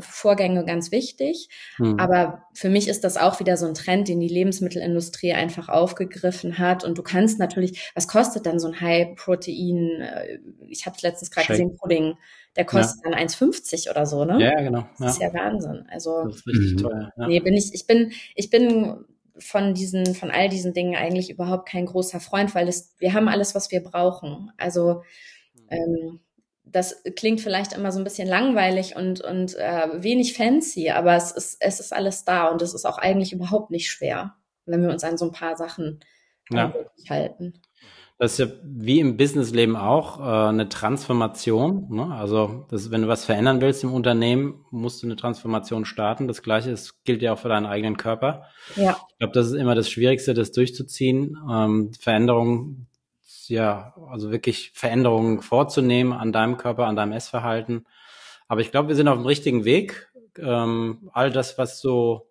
[0.00, 1.48] Vorgänge ganz wichtig.
[1.78, 1.98] Mhm.
[1.98, 6.58] Aber für mich ist das auch wieder so ein Trend, den die Lebensmittelindustrie einfach aufgegriffen
[6.58, 6.84] hat.
[6.84, 10.02] Und du kannst natürlich, was kostet dann so ein High-Protein?
[10.02, 12.14] Äh, ich habe es letztens gerade gesehen, Pudding.
[12.54, 13.10] Der kostet ja.
[13.10, 14.42] dann 1,50 oder so, ne?
[14.42, 14.86] Ja, genau.
[14.98, 15.28] Das ja.
[15.28, 15.86] ist ja Wahnsinn.
[15.90, 16.76] Also, das ist richtig mhm.
[16.76, 17.12] teuer.
[17.16, 17.26] Ja.
[17.26, 19.06] Nee, bin ich, ich bin, ich bin
[19.38, 23.28] von diesen, von all diesen Dingen eigentlich überhaupt kein großer Freund, weil es, wir haben
[23.28, 24.52] alles, was wir brauchen.
[24.58, 25.02] Also,
[25.54, 25.68] mhm.
[25.70, 26.20] ähm,
[26.72, 31.30] das klingt vielleicht immer so ein bisschen langweilig und, und äh, wenig fancy, aber es
[31.30, 34.90] ist, es ist alles da und es ist auch eigentlich überhaupt nicht schwer, wenn wir
[34.90, 36.00] uns an so ein paar Sachen
[36.50, 36.72] ja.
[37.08, 37.54] halten.
[38.18, 41.88] Das ist ja wie im Businessleben auch äh, eine Transformation.
[41.90, 42.14] Ne?
[42.14, 46.28] Also das, wenn du was verändern willst im Unternehmen, musst du eine Transformation starten.
[46.28, 48.44] Das Gleiche ist, gilt ja auch für deinen eigenen Körper.
[48.76, 48.96] Ja.
[49.10, 51.36] Ich glaube, das ist immer das Schwierigste, das durchzuziehen.
[51.50, 52.86] Ähm, Veränderungen
[53.48, 57.86] ja, also wirklich Veränderungen vorzunehmen an deinem Körper, an deinem Essverhalten.
[58.48, 60.10] Aber ich glaube, wir sind auf dem richtigen Weg.
[60.38, 62.28] Ähm, all das, was so,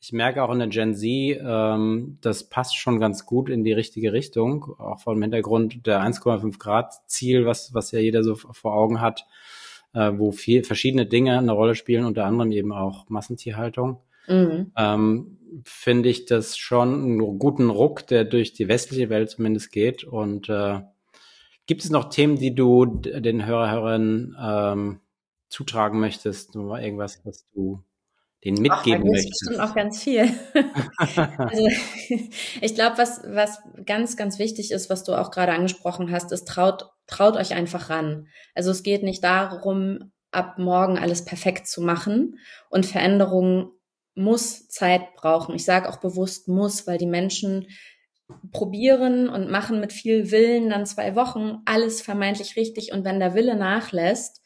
[0.00, 3.72] ich merke auch in der Gen Z, ähm, das passt schon ganz gut in die
[3.72, 8.34] richtige Richtung, auch vor dem Hintergrund der 1,5 Grad Ziel, was, was ja jeder so
[8.34, 9.26] vor Augen hat,
[9.94, 14.00] äh, wo viel verschiedene Dinge eine Rolle spielen, unter anderem eben auch Massentierhaltung.
[14.28, 14.72] Mhm.
[14.76, 20.04] Ähm, finde ich das schon einen guten Ruck, der durch die westliche Welt zumindest geht.
[20.04, 20.80] Und äh,
[21.66, 25.00] gibt es noch Themen, die du den Hörer, Hörerinnen ähm,
[25.48, 26.54] zutragen möchtest?
[26.54, 27.82] Nur irgendwas, was du
[28.44, 29.40] denen mitgeben Ach, möchtest?
[29.40, 30.22] Bestimmt auch ganz viel.
[30.96, 31.68] also,
[32.60, 36.48] ich glaube, was, was ganz, ganz wichtig ist, was du auch gerade angesprochen hast, ist
[36.48, 38.26] traut, traut euch einfach ran.
[38.54, 42.38] Also es geht nicht darum, ab morgen alles perfekt zu machen
[42.70, 43.70] und Veränderungen
[44.14, 45.54] muss Zeit brauchen.
[45.54, 47.68] Ich sage auch bewusst muss, weil die Menschen
[48.50, 53.34] probieren und machen mit viel Willen dann zwei Wochen alles vermeintlich richtig und wenn der
[53.34, 54.42] Wille nachlässt,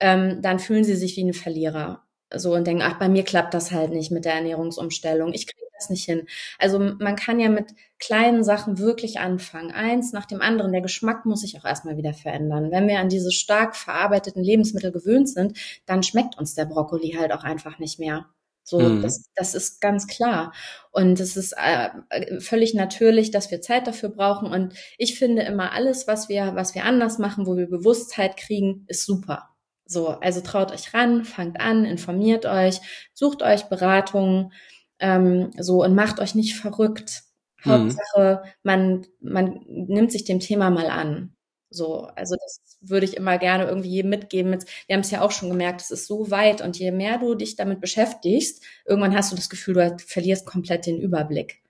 [0.00, 2.02] ähm, dann fühlen sie sich wie ein Verlierer.
[2.34, 5.32] So und denken, ach, bei mir klappt das halt nicht mit der Ernährungsumstellung.
[5.32, 6.26] Ich kriege das nicht hin.
[6.58, 7.66] Also man kann ja mit
[7.98, 9.70] kleinen Sachen wirklich anfangen.
[9.70, 10.72] Eins nach dem anderen.
[10.72, 12.70] Der Geschmack muss sich auch erstmal wieder verändern.
[12.70, 15.56] Wenn wir an diese stark verarbeiteten Lebensmittel gewöhnt sind,
[15.86, 18.26] dann schmeckt uns der Brokkoli halt auch einfach nicht mehr.
[18.68, 19.00] So, mhm.
[19.00, 20.52] das, das ist ganz klar.
[20.90, 24.50] Und es ist äh, völlig natürlich, dass wir Zeit dafür brauchen.
[24.50, 28.84] Und ich finde immer alles, was wir, was wir anders machen, wo wir Bewusstheit kriegen,
[28.88, 29.50] ist super.
[29.84, 32.80] So, also traut euch ran, fangt an, informiert euch,
[33.14, 34.52] sucht euch Beratungen,
[34.98, 37.22] ähm, so und macht euch nicht verrückt.
[37.64, 37.70] Mhm.
[37.70, 41.35] Hauptsache, man, man nimmt sich dem Thema mal an.
[41.76, 44.52] So, also das würde ich immer gerne irgendwie jedem mitgeben.
[44.86, 47.34] wir haben es ja auch schon gemerkt, es ist so weit und je mehr du
[47.34, 51.62] dich damit beschäftigst, irgendwann hast du das Gefühl, du verlierst komplett den Überblick.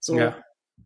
[0.00, 0.18] So.
[0.18, 0.36] Ja.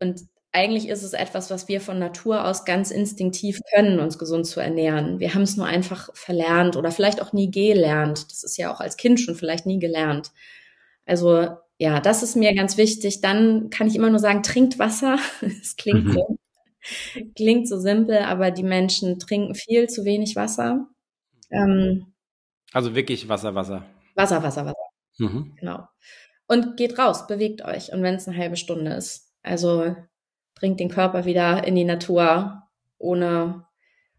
[0.00, 0.22] Und
[0.52, 4.60] eigentlich ist es etwas, was wir von Natur aus ganz instinktiv können, uns gesund zu
[4.60, 5.18] ernähren.
[5.18, 8.30] Wir haben es nur einfach verlernt oder vielleicht auch nie gelernt.
[8.30, 10.30] Das ist ja auch als Kind schon vielleicht nie gelernt.
[11.06, 13.20] Also ja, das ist mir ganz wichtig.
[13.20, 15.18] Dann kann ich immer nur sagen, trinkt Wasser.
[15.60, 16.12] Es klingt mhm.
[16.12, 16.38] so
[17.36, 20.86] Klingt so simpel, aber die Menschen trinken viel zu wenig Wasser.
[21.50, 22.12] Ähm,
[22.72, 23.84] also wirklich Wasser, Wasser.
[24.14, 24.88] Wasser, Wasser, Wasser.
[25.18, 25.56] Mhm.
[25.60, 25.86] Genau.
[26.46, 27.92] Und geht raus, bewegt euch.
[27.92, 29.32] Und wenn es eine halbe Stunde ist.
[29.42, 29.94] Also
[30.54, 32.62] bringt den Körper wieder in die Natur,
[32.98, 33.66] ohne,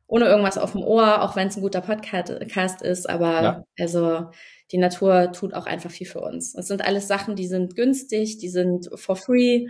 [0.08, 3.10] ohne irgendwas auf dem Ohr, auch wenn es ein guter Podcast ist.
[3.10, 3.64] Aber ja.
[3.80, 4.32] also
[4.72, 6.56] die Natur tut auch einfach viel für uns.
[6.56, 9.68] Es sind alles Sachen, die sind günstig, die sind for free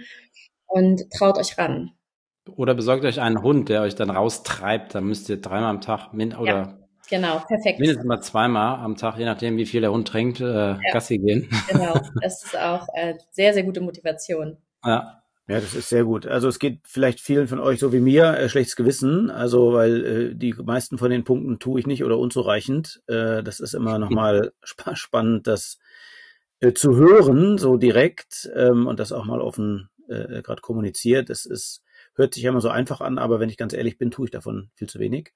[0.68, 1.92] und traut euch ran.
[2.50, 4.96] Oder besorgt euch einen Hund, der euch dann raustreibt.
[4.96, 6.78] Dann müsst ihr dreimal am Tag min oder ja,
[7.10, 7.80] genau, perfekt.
[7.80, 10.80] mindestens mal zweimal am Tag, je nachdem, wie viel der Hund trinkt, äh, ja.
[10.92, 11.50] Gassi gehen.
[11.70, 14.58] Genau, das ist auch äh, sehr, sehr gute Motivation.
[14.84, 15.22] Ja.
[15.48, 16.26] Ja, das ist sehr gut.
[16.26, 20.06] Also es geht vielleicht vielen von euch so wie mir äh, schlechtes Gewissen, also weil
[20.06, 23.04] äh, die meisten von den Punkten tue ich nicht oder unzureichend.
[23.06, 25.78] Äh, das ist immer nochmal sp spannend, das
[26.62, 31.30] äh, zu hören, so direkt ähm, und das auch mal offen äh, gerade kommuniziert.
[31.30, 31.84] Das ist
[32.16, 34.32] Hört sich ja immer so einfach an, aber wenn ich ganz ehrlich bin, tue ich
[34.32, 35.34] davon viel zu wenig.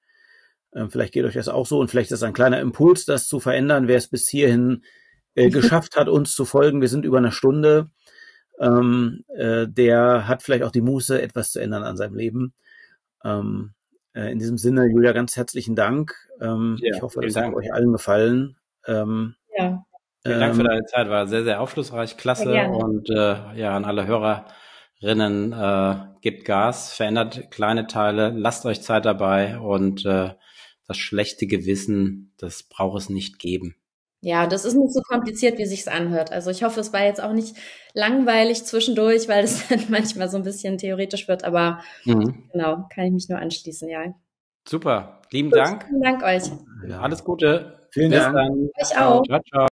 [0.74, 3.26] Ähm, vielleicht geht euch das auch so und vielleicht ist das ein kleiner Impuls, das
[3.26, 4.84] zu verändern, wer es bis hierhin
[5.34, 6.80] äh, geschafft hat, uns zu folgen.
[6.80, 7.90] Wir sind über eine Stunde.
[8.58, 12.52] Ähm, äh, der hat vielleicht auch die Muße, etwas zu ändern an seinem Leben.
[13.24, 13.72] Ähm,
[14.14, 16.14] äh, in diesem Sinne, Julia, ganz herzlichen Dank.
[16.40, 18.56] Ähm, ja, ich hoffe, das hat euch allen gefallen.
[18.86, 19.84] Ähm, ja.
[20.22, 22.52] Vielen Dank für ähm, deine Zeit, war sehr, sehr aufschlussreich, klasse.
[22.66, 24.46] Und äh, ja, an alle Hörer
[25.02, 30.30] Rinnen, äh, gebt Gas, verändert kleine Teile, lasst euch Zeit dabei und äh,
[30.86, 33.76] das schlechte Gewissen, das braucht es nicht geben.
[34.22, 36.30] Ja, das ist nicht so kompliziert, wie sich's anhört.
[36.30, 37.56] Also ich hoffe, es war jetzt auch nicht
[37.94, 42.48] langweilig zwischendurch, weil es dann manchmal so ein bisschen theoretisch wird, aber mhm.
[42.52, 44.14] genau, kann ich mich nur anschließen, ja.
[44.68, 45.86] Super, lieben Gut, Dank.
[45.88, 46.42] Vielen Dank euch.
[46.86, 47.00] Ja.
[47.00, 47.88] Alles Gute.
[47.92, 48.34] Vielen Bis Dank.
[48.34, 48.70] Dann.
[48.78, 49.22] Euch auch.
[49.24, 49.69] Ciao, ciao.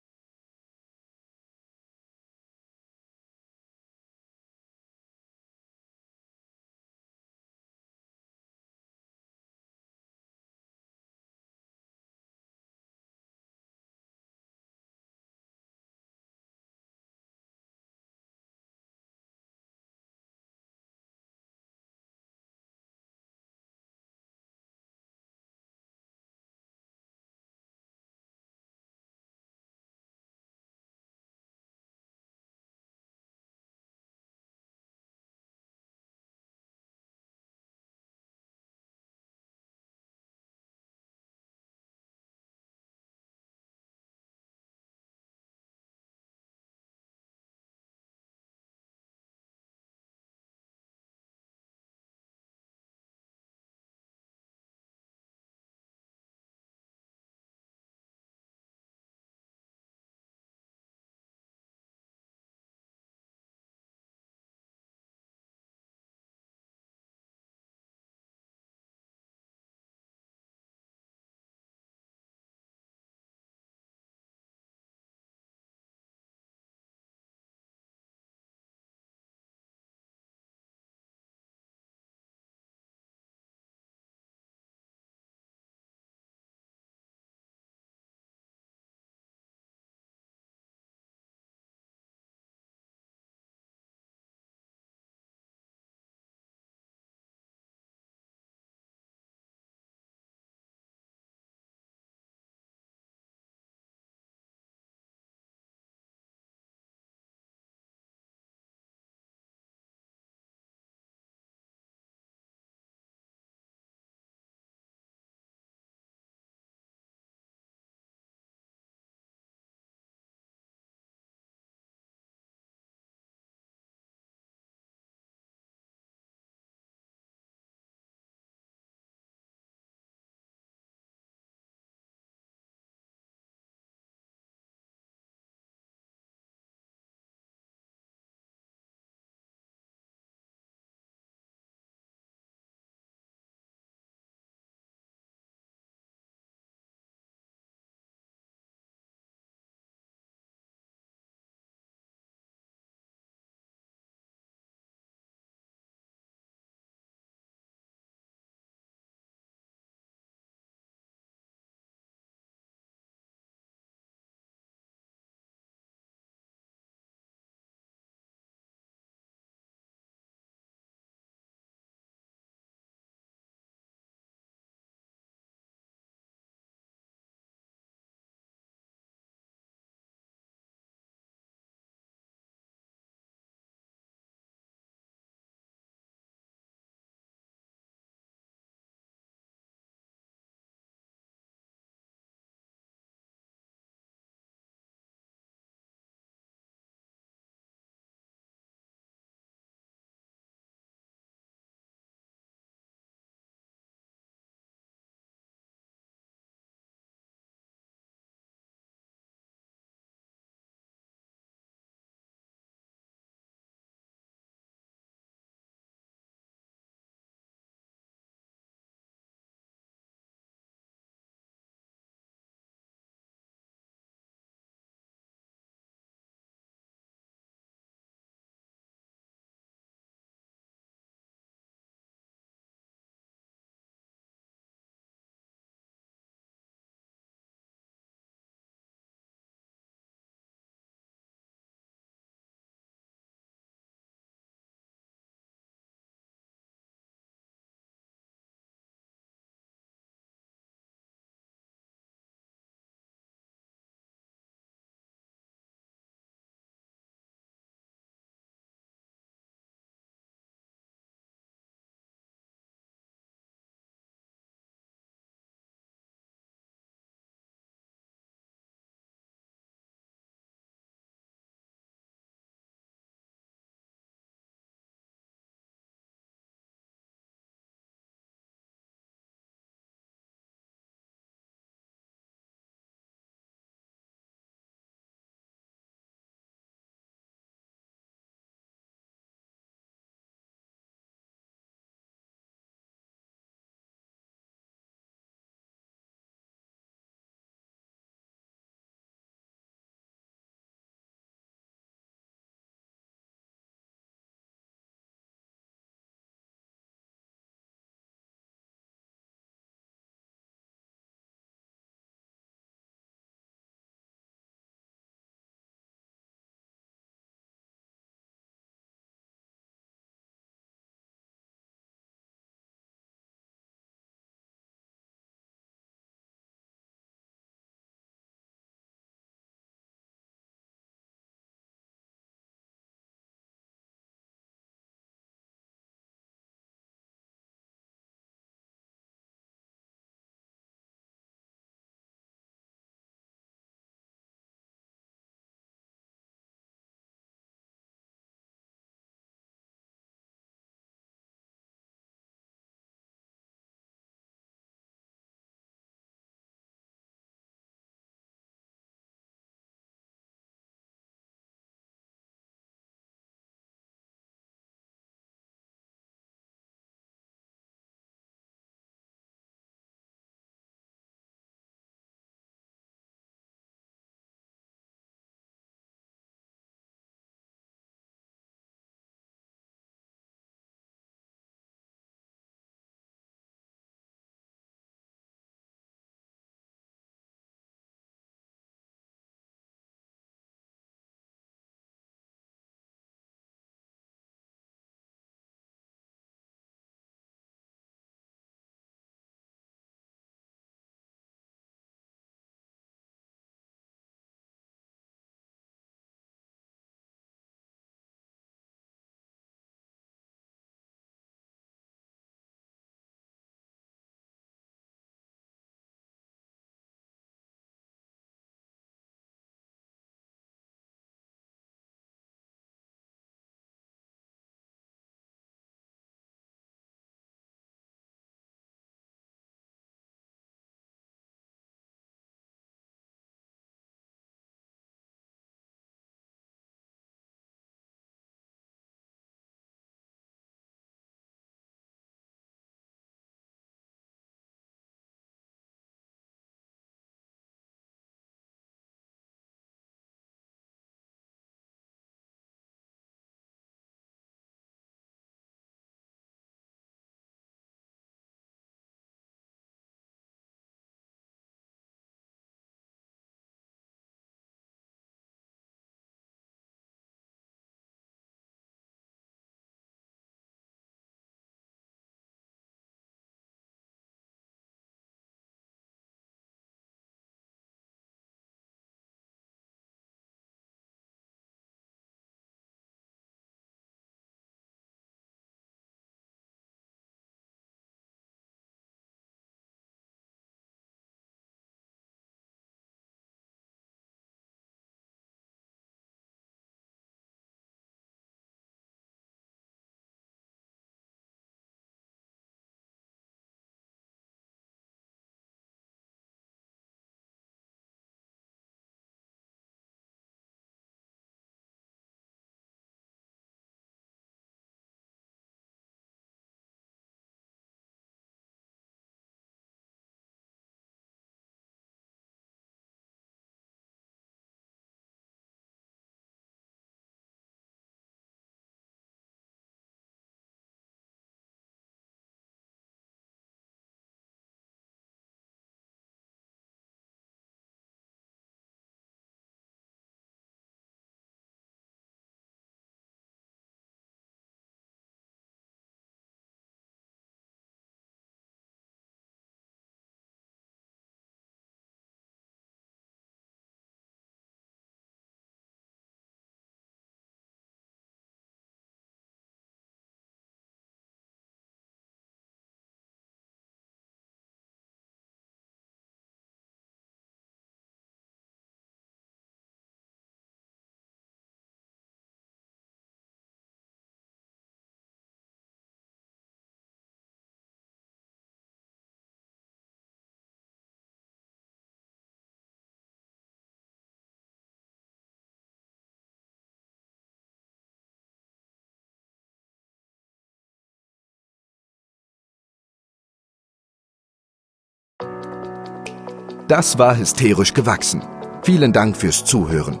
[596.68, 598.22] Das war hysterisch gewachsen.
[598.62, 600.00] Vielen Dank fürs Zuhören.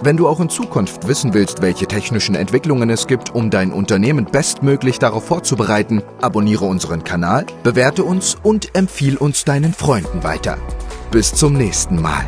[0.00, 4.24] Wenn du auch in Zukunft wissen willst, welche technischen Entwicklungen es gibt, um dein Unternehmen
[4.24, 10.56] bestmöglich darauf vorzubereiten, abonniere unseren Kanal, bewerte uns und empfiehl uns deinen Freunden weiter.
[11.10, 12.24] Bis zum nächsten Mal.